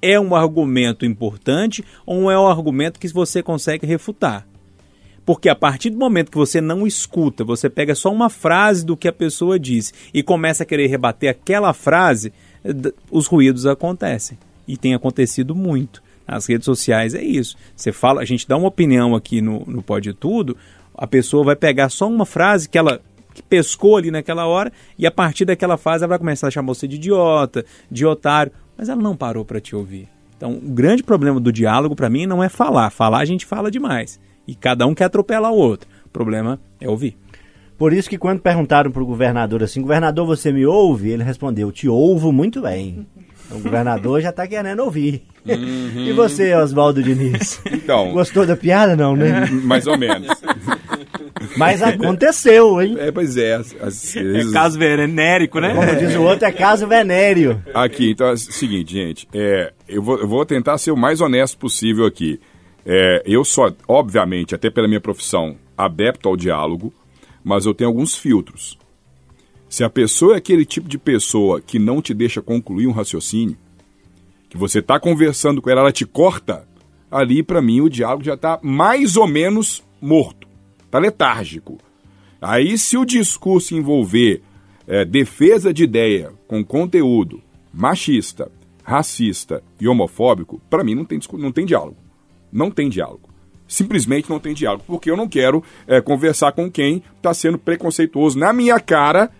[0.00, 4.46] é um argumento importante ou é um argumento que você consegue refutar.
[5.24, 8.96] Porque a partir do momento que você não escuta, você pega só uma frase do
[8.96, 12.32] que a pessoa disse e começa a querer rebater aquela frase,
[13.10, 14.36] os ruídos acontecem.
[14.66, 16.02] E tem acontecido muito.
[16.26, 17.56] Nas redes sociais é isso.
[17.76, 20.56] Você fala, a gente dá uma opinião aqui no, no Pode Tudo,
[20.94, 23.00] a pessoa vai pegar só uma frase que ela
[23.34, 26.74] que pescou ali naquela hora e a partir daquela frase ela vai começar a chamar
[26.74, 30.06] você de idiota, de otário, mas ela não parou para te ouvir.
[30.36, 32.90] Então, o grande problema do diálogo para mim não é falar.
[32.90, 34.20] Falar a gente fala demais.
[34.46, 35.88] E cada um quer atropelar o outro.
[36.06, 37.16] O problema é ouvir.
[37.78, 41.10] Por isso que quando perguntaram pro governador assim, governador, você me ouve?
[41.10, 43.06] Ele respondeu, te ouvo muito bem.
[43.46, 45.22] Então, o governador já tá querendo ouvir.
[45.44, 47.60] E você, Oswaldo Diniz?
[47.66, 49.48] Então, Gostou da piada, não, né?
[49.64, 50.28] mais ou menos.
[51.56, 52.96] Mas aconteceu, hein?
[52.98, 53.54] É, pois é.
[53.54, 55.74] Às, às É vezes- caso venérico, né?
[55.74, 57.60] Como diz o outro, é caso venério.
[57.74, 59.28] Aqui, então é o seguinte, gente.
[59.34, 62.38] É, eu, vou, eu vou tentar ser o mais honesto possível aqui.
[62.84, 66.92] É, eu sou, obviamente, até pela minha profissão, adepto ao diálogo,
[67.44, 68.78] mas eu tenho alguns filtros.
[69.68, 73.56] Se a pessoa é aquele tipo de pessoa que não te deixa concluir um raciocínio,
[74.50, 76.68] que você está conversando com ela, ela te corta,
[77.10, 80.46] ali para mim o diálogo já está mais ou menos morto,
[80.84, 81.78] está letárgico.
[82.40, 84.42] Aí, se o discurso envolver
[84.86, 87.40] é, defesa de ideia com conteúdo
[87.72, 88.50] machista,
[88.84, 91.96] racista e homofóbico, para mim não tem, não tem diálogo.
[92.52, 93.30] Não tem diálogo.
[93.66, 98.38] Simplesmente não tem diálogo, porque eu não quero é, conversar com quem está sendo preconceituoso
[98.38, 99.30] na minha cara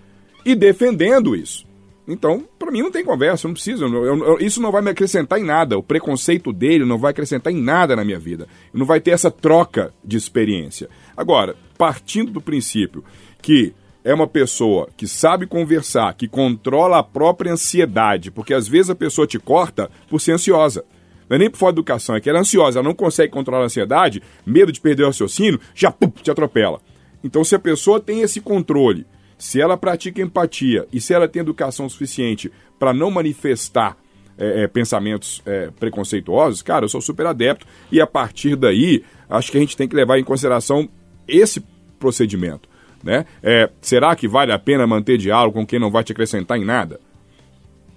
[0.44, 1.66] e defendendo isso.
[2.08, 3.84] Então, para mim não tem conversa, eu não preciso.
[3.84, 5.78] eu- eu- isso não vai me acrescentar em nada.
[5.78, 8.48] O preconceito dele não vai acrescentar em nada na minha vida.
[8.72, 10.88] Não vai ter essa troca de experiência.
[11.16, 13.04] Agora, partindo do princípio
[13.40, 13.72] que
[14.04, 18.94] é uma pessoa que sabe conversar, que controla a própria ansiedade, porque às vezes a
[18.96, 20.84] pessoa te corta por ser ansiosa.
[21.32, 23.32] Não é nem por falta de educação, é que ela é ansiosa, ela não consegue
[23.32, 26.78] controlar a ansiedade, medo de perder o raciocínio, já pum, te atropela.
[27.24, 29.06] Então, se a pessoa tem esse controle,
[29.38, 33.96] se ela pratica empatia e se ela tem educação suficiente para não manifestar
[34.36, 39.50] é, é, pensamentos é, preconceituosos, cara, eu sou super adepto e a partir daí acho
[39.50, 40.86] que a gente tem que levar em consideração
[41.26, 41.64] esse
[41.98, 42.68] procedimento.
[43.02, 43.24] Né?
[43.42, 46.64] É, será que vale a pena manter diálogo com quem não vai te acrescentar em
[46.66, 47.00] nada?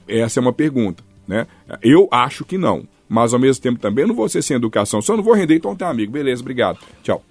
[0.08, 1.04] Essa é uma pergunta.
[1.28, 1.46] Né?
[1.82, 2.88] Eu acho que não.
[3.08, 5.00] Mas ao mesmo tempo também eu não vou ser sem educação.
[5.08, 6.12] Eu não vou render, então tá, amigo.
[6.12, 6.80] Beleza, obrigado.
[7.04, 7.24] Tchau.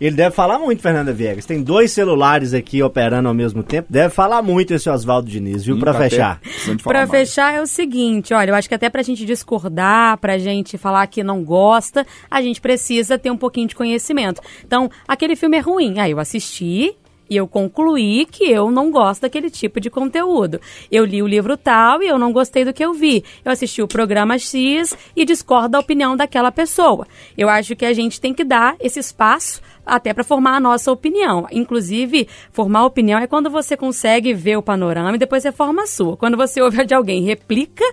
[0.00, 1.44] Ele deve falar muito, Fernanda Viegas.
[1.44, 3.88] Tem dois celulares aqui operando ao mesmo tempo.
[3.90, 5.74] Deve falar muito esse Oswaldo Diniz, viu?
[5.74, 6.40] Hum, Pra tá fechar.
[6.84, 7.10] mais.
[7.10, 11.04] fechar é o seguinte, olha, eu acho que até pra gente discordar, pra gente falar
[11.08, 14.40] que não gosta, a gente precisa ter um pouquinho de conhecimento.
[14.64, 15.98] Então, aquele filme é ruim.
[15.98, 16.94] Aí eu assisti
[17.28, 20.60] e eu concluí que eu não gosto daquele tipo de conteúdo.
[20.90, 23.24] Eu li o livro tal e eu não gostei do que eu vi.
[23.44, 27.06] Eu assisti o programa X e discordo da opinião daquela pessoa.
[27.36, 30.92] Eu acho que a gente tem que dar esse espaço até para formar a nossa
[30.92, 31.46] opinião.
[31.50, 35.86] Inclusive, formar opinião é quando você consegue ver o panorama e depois você forma a
[35.86, 36.16] sua.
[36.16, 37.84] Quando você ouve de alguém replica,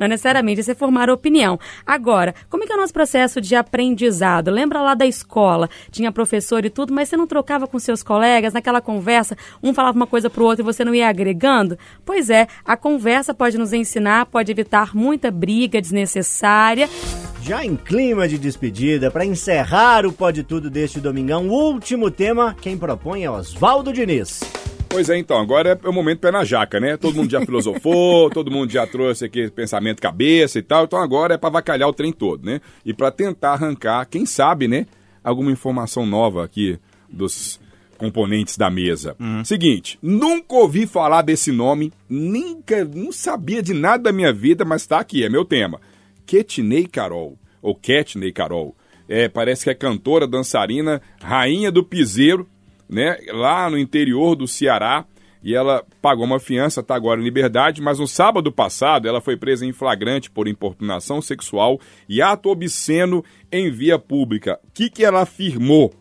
[0.00, 1.60] não necessariamente você formar opinião.
[1.86, 4.50] Agora, como é que é o nosso processo de aprendizado?
[4.50, 8.54] Lembra lá da escola, tinha professor e tudo, mas você não trocava com seus colegas
[8.54, 11.78] naquela conversa, um falava uma coisa pro outro e você não ia agregando?
[12.04, 16.88] Pois é, a conversa pode nos ensinar, pode evitar muita briga desnecessária.
[17.42, 22.54] Já em clima de despedida, pra encerrar o Pode Tudo deste domingão, o último tema,
[22.60, 24.40] quem propõe é Oswaldo Diniz.
[24.92, 26.96] Pois é, então, agora é o momento pé na jaca, né?
[26.96, 31.34] Todo mundo já filosofou, todo mundo já trouxe aqui pensamento cabeça e tal, então agora
[31.34, 32.60] é pra avacalhar o trem todo, né?
[32.84, 34.86] E pra tentar arrancar, quem sabe, né,
[35.22, 36.76] alguma informação nova aqui
[37.08, 37.60] dos
[37.96, 39.14] componentes da mesa.
[39.44, 44.86] Seguinte, nunca ouvi falar desse nome, nunca, não sabia de nada da minha vida, mas
[44.86, 45.80] tá aqui, é meu tema.
[46.26, 47.38] Ketney Carol.
[47.62, 48.74] ou Ketney Carol.
[49.08, 52.46] É, parece que é cantora, dançarina, rainha do piseiro,
[52.90, 53.16] né?
[53.28, 55.06] Lá no interior do Ceará.
[55.42, 59.38] E ela pagou uma fiança, está agora em liberdade, mas no sábado passado ela foi
[59.38, 64.60] presa em flagrante por importunação sexual e ato obsceno em via pública.
[64.62, 65.94] O que, que ela afirmou?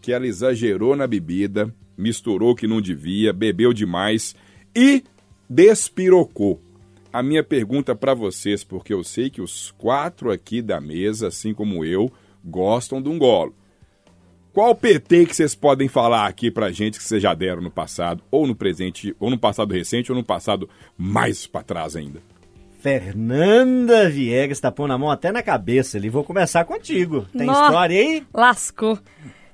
[0.00, 4.36] Que ela exagerou na bebida, misturou que não devia, bebeu demais
[4.72, 5.02] e
[5.50, 6.60] despirocou.
[7.12, 11.52] A minha pergunta para vocês, porque eu sei que os quatro aqui da mesa, assim
[11.52, 12.08] como eu,
[12.44, 13.52] gostam de um golo.
[14.54, 18.22] Qual PT que vocês podem falar aqui pra gente que vocês já deram no passado,
[18.30, 22.22] ou no presente, ou no passado recente, ou no passado mais pra trás ainda?
[22.78, 26.08] Fernanda Viegas tá pondo a mão até na cabeça ali.
[26.08, 27.26] Vou começar contigo.
[27.36, 27.64] Tem Nó.
[27.64, 28.22] história aí?
[28.32, 28.96] Lascou.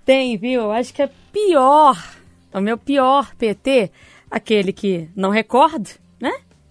[0.05, 0.71] Tem, viu?
[0.71, 1.97] Acho que é pior.
[2.53, 3.91] O meu pior PT,
[4.31, 5.89] aquele que não recordo?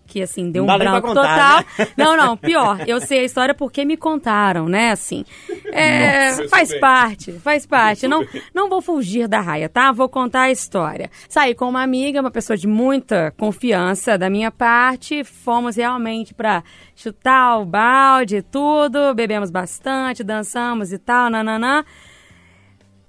[0.10, 1.88] Que assim, deu um Não branco contar, total.
[1.95, 2.80] Não, não, pior.
[2.88, 4.89] Eu sei a história porque me contaram, né?
[4.89, 5.24] Assim.
[5.72, 8.07] É, Nossa, faz parte, faz parte.
[8.07, 9.91] Não, não vou fugir da raia, tá?
[9.91, 11.12] Vou contar a história.
[11.30, 15.24] Saí com uma amiga, uma pessoa de muita confiança da minha parte.
[15.24, 16.64] Fomos realmente pra
[16.95, 19.14] chutar o balde e tudo.
[19.14, 21.86] Bebemos bastante, dançamos e tal, nananã.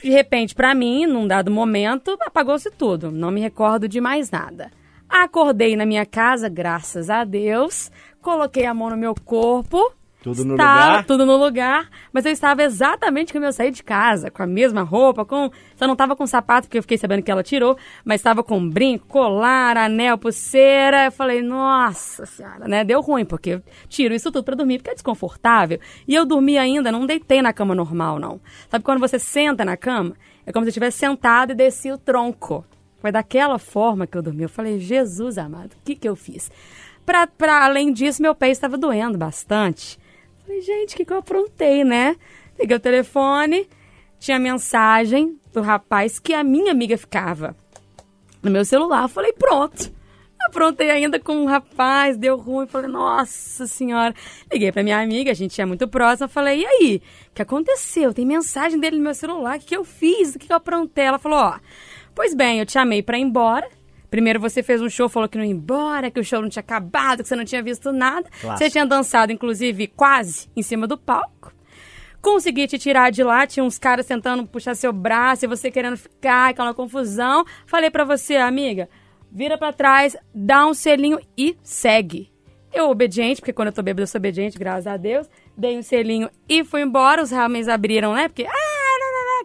[0.03, 3.11] De repente, pra mim, num dado momento, apagou-se tudo.
[3.11, 4.71] Não me recordo de mais nada.
[5.11, 7.91] Acordei na minha casa, graças a Deus.
[8.23, 9.93] Coloquei a mão no meu corpo.
[10.23, 11.05] Tudo no Estava lugar?
[11.05, 11.89] Tudo no lugar.
[12.13, 15.51] Mas eu estava exatamente como eu saí de casa, com a mesma roupa, com.
[15.77, 18.69] Só não estava com sapato, porque eu fiquei sabendo que ela tirou, mas estava com
[18.69, 21.07] brinco, colar, anel, pulseira.
[21.07, 22.85] Eu falei, nossa senhora, né?
[22.85, 25.81] Deu ruim, porque eu tiro isso tudo pra dormir, porque é desconfortável.
[26.07, 28.41] E eu dormi ainda, não deitei na cama normal, não.
[28.71, 30.15] Sabe quando você senta na cama?
[30.47, 32.65] É como se eu tivesse sentado e desci o tronco.
[33.01, 34.43] Foi daquela forma que eu dormi.
[34.43, 36.51] Eu falei, Jesus amado, o que, que eu fiz?
[37.05, 39.99] Pra, pra, além disso, meu pé estava doendo bastante.
[40.45, 42.17] Falei, gente, o que, que eu aprontei, né?
[42.59, 43.69] Liguei o telefone,
[44.19, 47.57] tinha mensagem do rapaz que a minha amiga ficava
[48.43, 49.09] no meu celular.
[49.09, 49.91] Falei, pronto.
[50.47, 52.67] Aprontei ainda com um rapaz, deu ruim.
[52.67, 54.15] Falei, nossa senhora.
[54.53, 56.29] Liguei pra minha amiga, a gente é muito próxima.
[56.29, 57.03] Falei, e aí?
[57.31, 58.13] O que aconteceu?
[58.13, 59.57] Tem mensagem dele no meu celular.
[59.57, 60.35] O que, que eu fiz?
[60.35, 61.05] O que, que eu aprontei?
[61.05, 61.59] Ela falou, ó.
[62.21, 63.67] Pois bem, eu te chamei pra ir embora.
[64.11, 66.61] Primeiro você fez um show, falou que não ia embora, que o show não tinha
[66.61, 68.29] acabado, que você não tinha visto nada.
[68.43, 71.51] Você tinha dançado, inclusive, quase em cima do palco.
[72.21, 75.97] Consegui te tirar de lá, tinha uns caras tentando puxar seu braço e você querendo
[75.97, 77.43] ficar, aquela confusão.
[77.65, 78.87] Falei pra você, amiga,
[79.33, 82.31] vira pra trás, dá um selinho e segue.
[82.71, 85.83] Eu, obediente, porque quando eu tô bêbada eu sou obediente, graças a Deus, dei um
[85.83, 87.23] selinho e fui embora.
[87.23, 88.29] Os homens abriram, né?
[88.29, 88.70] Porque, ah,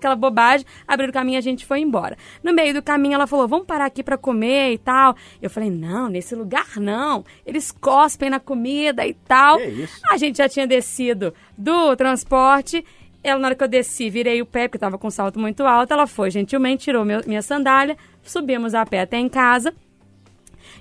[0.06, 2.18] aquela bobagem, abriram o caminho e a gente foi embora.
[2.44, 5.16] No meio do caminho ela falou, vamos parar aqui pra comer e tal.
[5.42, 7.26] Eu falei, não, nesse lugar não.
[7.46, 9.58] Eles cospem na comida e tal.
[9.58, 10.00] Que isso?
[10.10, 12.86] A gente já tinha descido do transporte.
[13.24, 15.92] Ela, na hora que eu desci, virei o pé, porque tava com salto muito alto.
[15.92, 17.98] Ela foi, gentilmente, tirou meu- minha sandália.
[18.22, 19.74] Subimos a pé até em casa.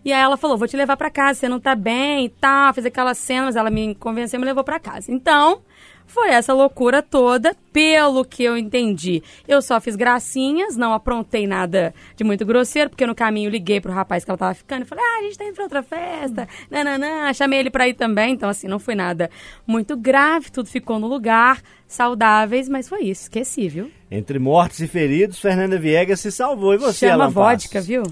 [0.05, 2.75] E aí ela falou, vou te levar pra casa, você não tá bem e tal.
[2.75, 5.11] Fez aquelas cenas, ela me convenceu e me levou pra casa.
[5.11, 5.63] Então,
[6.07, 9.23] foi essa loucura toda, pelo que eu entendi.
[9.49, 13.93] Eu só fiz gracinhas, não aprontei nada de muito grosseiro, porque no caminho liguei pro
[13.93, 16.49] rapaz que ela tava ficando e falei, ah, a gente tá indo pra outra festa,
[16.71, 17.33] nananã.
[17.33, 19.31] Chamei ele pra ir também, então assim, não foi nada
[19.67, 23.91] muito grave, tudo ficou no lugar, saudáveis, mas foi isso, esqueci, viu?
[24.11, 26.75] Entre mortos e feridos, Fernanda Viegas se salvou.
[26.75, 27.89] E você, Chama Alan vodka, Passos?
[27.89, 28.03] viu?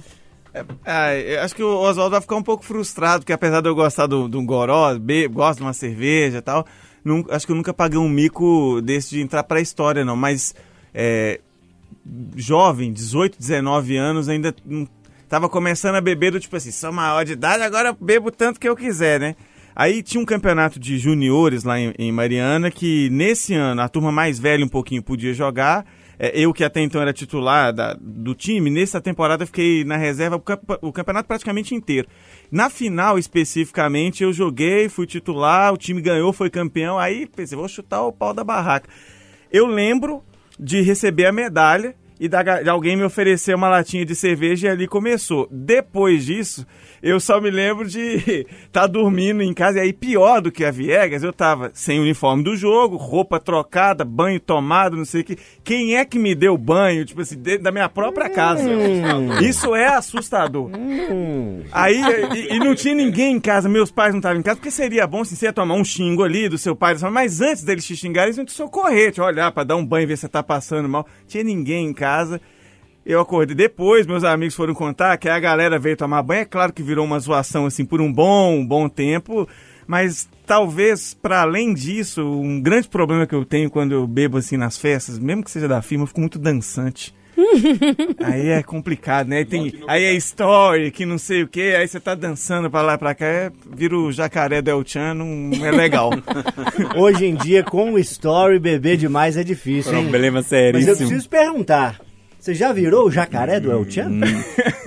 [0.85, 3.75] Ah, eu acho que o Oswaldo vai ficar um pouco frustrado, porque apesar de eu
[3.75, 4.91] gostar do, do goró,
[5.31, 6.67] gosto de uma cerveja e tal,
[7.05, 10.17] nun- acho que eu nunca paguei um mico desse de entrar pra história, não.
[10.17, 10.55] Mas
[10.95, 11.41] é,
[12.37, 14.55] jovem, 18, 19 anos, ainda
[15.29, 18.69] tava começando a beber do tipo assim, sou maior de idade, agora bebo tanto que
[18.69, 19.37] eu quiser, né?
[19.75, 24.13] Aí tinha um campeonato de juniores lá em, em Mariana, que nesse ano a turma
[24.13, 25.87] mais velha um pouquinho podia jogar.
[26.25, 29.97] É, eu, que até então era titular da- do time, nessa temporada eu fiquei na
[29.97, 32.07] reserva o, campe- o campeonato praticamente inteiro.
[32.49, 36.97] Na final, especificamente, eu joguei, fui titular, o time ganhou, foi campeão.
[36.97, 38.89] Aí pensei, vou chutar o pau da barraca.
[39.51, 40.23] Eu lembro
[40.61, 44.71] de receber a medalha e da, de alguém me oferecer uma latinha de cerveja e
[44.71, 45.49] ali começou.
[45.51, 46.65] Depois disso,
[47.03, 49.79] eu só me lembro de estar dormindo em casa.
[49.79, 53.41] E aí, pior do que a Viegas, eu tava sem o uniforme do jogo, roupa
[53.41, 55.37] trocada, banho tomado, não sei o que.
[55.65, 57.05] Quem é que me deu banho?
[57.05, 58.71] Tipo assim, dentro da minha própria casa.
[59.43, 60.71] Isso é assustador.
[61.73, 62.01] Aí,
[62.37, 65.09] e, e não tinha ninguém em casa, meus pais não estavam em casa, porque seria
[65.09, 67.97] bom se você ia tomar um xingo ali do seu pai, mas antes deles te
[67.97, 70.41] xingarem, eles iam te socorrer, te olhar pra dar um banho, ver se você tá
[70.41, 71.05] passando mal.
[71.27, 72.12] Tinha ninguém em casa.
[73.05, 76.43] Eu acordei depois, meus amigos foram contar que a galera veio tomar banho.
[76.43, 79.49] É claro que virou uma zoação assim por um bom, um bom tempo.
[79.87, 84.57] Mas talvez, para além disso, um grande problema que eu tenho quando eu bebo assim
[84.57, 87.13] nas festas, mesmo que seja da firma, eu fico muito dançante.
[88.23, 89.45] Aí é complicado, né?
[89.45, 92.95] Tem, aí é story, que não sei o que, aí você tá dançando pra lá
[92.95, 96.11] e pra cá, é, vira o jacaré do El Chan, não é legal.
[96.97, 100.03] Hoje em dia, com o story, beber demais é difícil, hein?
[100.03, 100.97] Problema Mas eu seríssimo.
[100.97, 102.01] preciso perguntar.
[102.39, 104.11] Você já virou o jacaré do El Chan?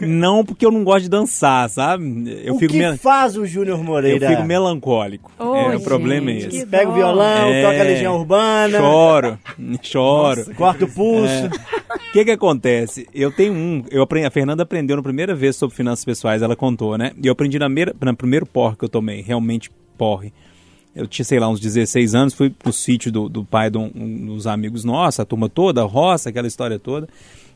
[0.01, 2.03] Não porque eu não gosto de dançar, sabe?
[2.43, 4.27] Eu o fico que mel- faz o Júnior Eu Moreira?
[4.29, 5.31] fico melancólico.
[5.39, 6.65] Ô, é, o problema é gente, esse.
[6.65, 7.61] Pega o violão, É.
[7.61, 9.39] toca a Legião Urbana, Choro,
[9.81, 10.45] choro.
[10.57, 11.49] corta o pulso.
[11.95, 13.07] O que que acontece?
[13.13, 16.55] Eu tenho um, eu aprendi, a Fernanda aprendeu na primeira vez sobre finanças pessoais, ela
[16.55, 17.11] contou, né?
[17.21, 20.31] E eu aprendi na, meira, na primeiro porre que eu tomei, realmente porre.
[20.95, 23.91] Eu tinha, sei lá, uns 16 anos, fui pro sítio do, do pai de um,
[23.93, 27.07] um dos amigos nossos, a turma toda, a roça, aquela história toda.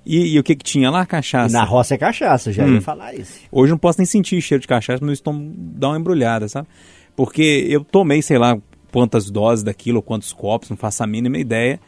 [0.06, 1.04] E, e o que que tinha lá?
[1.04, 1.58] E Cachaça.
[1.58, 2.76] na roça é cachaça, já Hum.
[2.76, 3.40] ia falar isso.
[3.52, 6.68] Hoje não posso nem sentir cheiro de cachaça, meu estômago dá uma embrulhada, sabe?
[7.16, 8.58] Porque eu tomei, sei lá,
[8.92, 11.80] quantas doses daquilo, quantos copos, não faço a mínima ideia.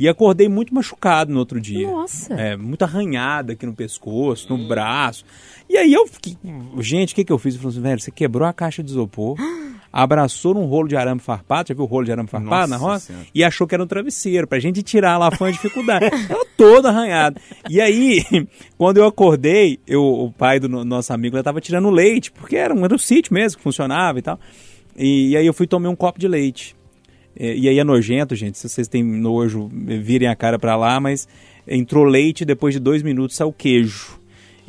[0.00, 1.86] E acordei muito machucado no outro dia.
[1.86, 2.32] Nossa.
[2.32, 5.24] É, muito arranhada aqui no pescoço, no braço.
[5.68, 6.38] E aí eu fiquei.
[6.78, 7.54] Gente, o que, que eu fiz?
[7.54, 9.36] Eu falei assim, velho, você quebrou a caixa de isopor,
[9.92, 12.92] abraçou num rolo de arame farpado, já viu o rolo de arame farpado na Nossa
[12.92, 13.06] roça?
[13.08, 13.26] Senhora.
[13.34, 16.08] E achou que era um travesseiro, pra gente tirar lá foi uma dificuldade.
[16.28, 17.38] Tava todo arranhado.
[17.68, 18.24] E aí,
[18.78, 22.56] quando eu acordei, eu, o pai do no- nosso amigo já tava tirando leite, porque
[22.56, 24.40] era um, era um sítio mesmo que funcionava e tal.
[24.96, 26.74] E, e aí eu fui tomei um copo de leite.
[27.36, 28.58] É, E aí é nojento, gente.
[28.58, 31.26] Se vocês têm nojo, virem a cara pra lá, mas
[31.66, 34.19] entrou leite depois de dois minutos saiu queijo.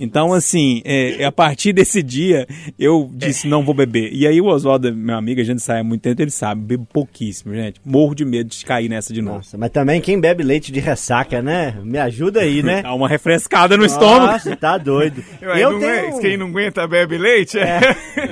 [0.04, 2.47] Então, assim, é, a partir desse dia,
[2.80, 4.10] eu disse, não vou beber.
[4.12, 6.88] E aí o Oswaldo, meu amigo, a gente sai há muito tempo, ele sabe, bebo
[6.91, 7.80] pouquíssimo, gente.
[7.86, 9.38] Morro de medo de cair nessa de novo.
[9.38, 11.76] Nossa, mas também quem bebe leite de ressaca, né?
[11.84, 12.82] Me ajuda aí, né?
[12.84, 14.26] Dá uma refrescada no estômago.
[14.34, 15.24] Nossa, tá doido.
[15.39, 16.20] Eu não é- tenho...
[16.20, 17.60] Quem não aguenta bebe leite?
[17.60, 17.80] É.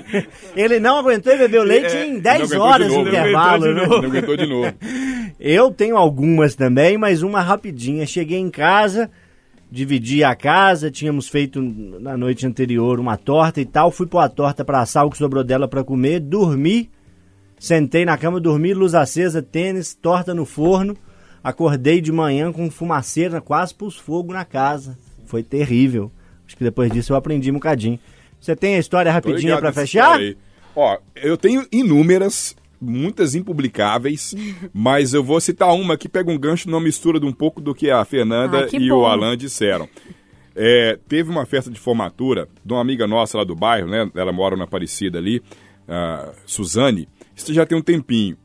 [0.58, 3.66] Ele não aguentou e bebeu leite É, em não 10 aguentou horas de novo, intervalo,
[3.66, 3.88] aguentou de né?
[3.88, 4.02] novo.
[4.02, 4.74] Não aguentou de novo.
[5.40, 8.08] Eu tenho algumas também, mas uma rapidinha.
[8.08, 9.10] Cheguei em casa,
[9.72, 13.92] dividi a casa, tínhamos feito na noite anterior uma torta e tal.
[13.92, 16.90] Fui pôr a torta pra assar, o que sobrou dela pra comer, dormi,
[17.60, 20.98] sentei na cama, dormi, luz acesa, tênis, torta no forno.
[21.44, 24.98] Acordei de manhã com fumaceira, quase pus fogo na casa.
[25.26, 26.12] Foi terrível.
[26.46, 28.00] Acho que depois disso eu aprendi um bocadinho.
[28.42, 30.20] Você tem a história rapidinha nessa fechar?
[30.76, 34.34] Ó, eu tenho inúmeras, muitas impublicáveis,
[34.74, 37.74] mas eu vou citar uma que pega um gancho numa mistura de um pouco do
[37.76, 39.00] que a Fernanda Ah, que e bom.
[39.02, 39.88] o Alan disseram.
[40.56, 44.10] É, teve uma festa de formatura de uma amiga nossa lá do bairro, né?
[44.16, 45.42] Ela mora na Aparecida ali,
[45.88, 47.08] a Suzane.
[47.36, 48.36] Isso já tem um tempinho.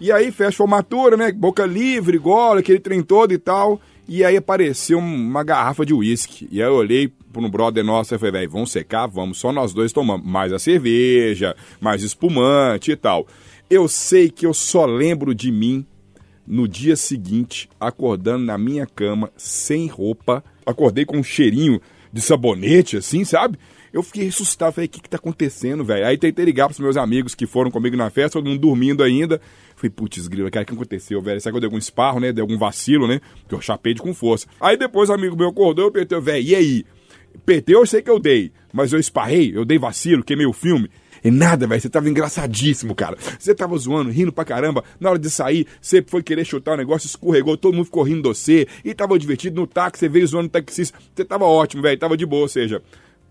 [0.00, 1.30] E aí, festa formatura, né?
[1.32, 3.80] Boca livre, gola, aquele trem todo e tal.
[4.08, 6.48] E aí apareceu uma garrafa de uísque.
[6.50, 9.06] E aí eu olhei para um brother nosso e falei, velho, vamos secar?
[9.06, 10.26] Vamos, só nós dois tomamos.
[10.26, 13.26] Mais a cerveja, mais espumante e tal.
[13.74, 15.86] Eu sei que eu só lembro de mim
[16.46, 20.44] no dia seguinte, acordando na minha cama, sem roupa.
[20.66, 21.80] Acordei com um cheirinho
[22.12, 23.58] de sabonete, assim, sabe?
[23.90, 26.06] Eu fiquei assustado, falei, o que que tá acontecendo, velho?
[26.06, 29.40] Aí tentei ligar pros meus amigos que foram comigo na festa, todo mundo dormindo ainda.
[29.74, 31.40] Falei, putz, grila, cara, o que aconteceu, velho?
[31.40, 32.30] Será que eu dei algum esparro, né?
[32.30, 33.22] Dei algum vacilo, né?
[33.40, 34.46] Porque eu chapei de com força.
[34.60, 36.84] Aí depois o amigo meu acordou, eu apertei, velho, e aí?
[37.46, 40.90] PT eu sei que eu dei, mas eu esparrei, eu dei vacilo, queimei o filme.
[41.24, 43.16] E nada, velho, você tava engraçadíssimo, cara.
[43.38, 44.82] Você tava zoando, rindo pra caramba.
[44.98, 48.22] Na hora de sair, você foi querer chutar o negócio, escorregou, todo mundo ficou rindo
[48.22, 48.66] de você.
[48.84, 50.98] E tava divertido no táxi, você veio zoando o taxista.
[51.14, 52.82] Você tava ótimo, velho, tava de boa, ou seja,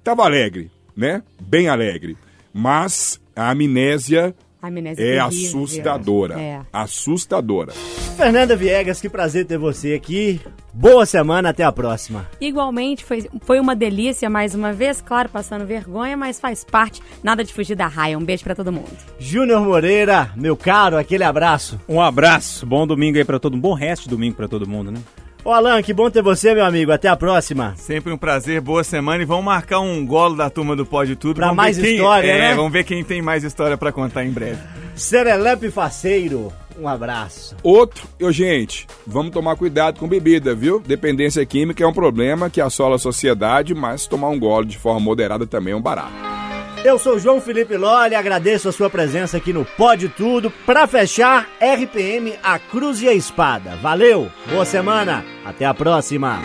[0.03, 1.21] tava alegre, né?
[1.39, 2.17] Bem alegre.
[2.53, 5.25] Mas a amnésia A amnésia é terrível.
[5.25, 6.39] assustadora.
[6.39, 6.61] É.
[6.71, 7.71] Assustadora.
[8.15, 10.39] Fernanda Viegas, que prazer ter você aqui.
[10.73, 12.27] Boa semana, até a próxima.
[12.39, 17.43] Igualmente, foi, foi uma delícia mais uma vez, claro, passando vergonha, mas faz parte, nada
[17.43, 18.17] de fugir da raia.
[18.17, 18.95] Um beijo pra todo mundo.
[19.19, 21.79] Júnior Moreira, meu caro, aquele abraço.
[21.89, 24.91] Um abraço, bom domingo aí pra todo mundo, bom resto de domingo pra todo mundo,
[24.91, 24.99] né?
[25.43, 26.91] Ô Alan, que bom ter você, meu amigo.
[26.91, 27.73] Até a próxima.
[27.75, 31.35] Sempre um prazer, boa semana e vamos marcar um golo da turma do Pode Tudo.
[31.35, 32.55] Pra Vamos mais ver quem, história, é, né?
[32.55, 34.61] Vamos ver quem tem mais história pra contar em breve.
[34.95, 37.55] Serelepe Faceiro, um abraço.
[37.63, 40.79] Outro, eu, gente, vamos tomar cuidado com bebida, viu?
[40.79, 44.99] Dependência química é um problema que assola a sociedade, mas tomar um gole de forma
[44.99, 46.40] moderada também é um barato.
[46.83, 50.51] Eu sou João Felipe Lolli, agradeço a sua presença aqui no Pode Tudo.
[50.65, 53.75] Pra fechar, RPM, a Cruz e a Espada.
[53.75, 56.39] Valeu, boa semana, até a próxima.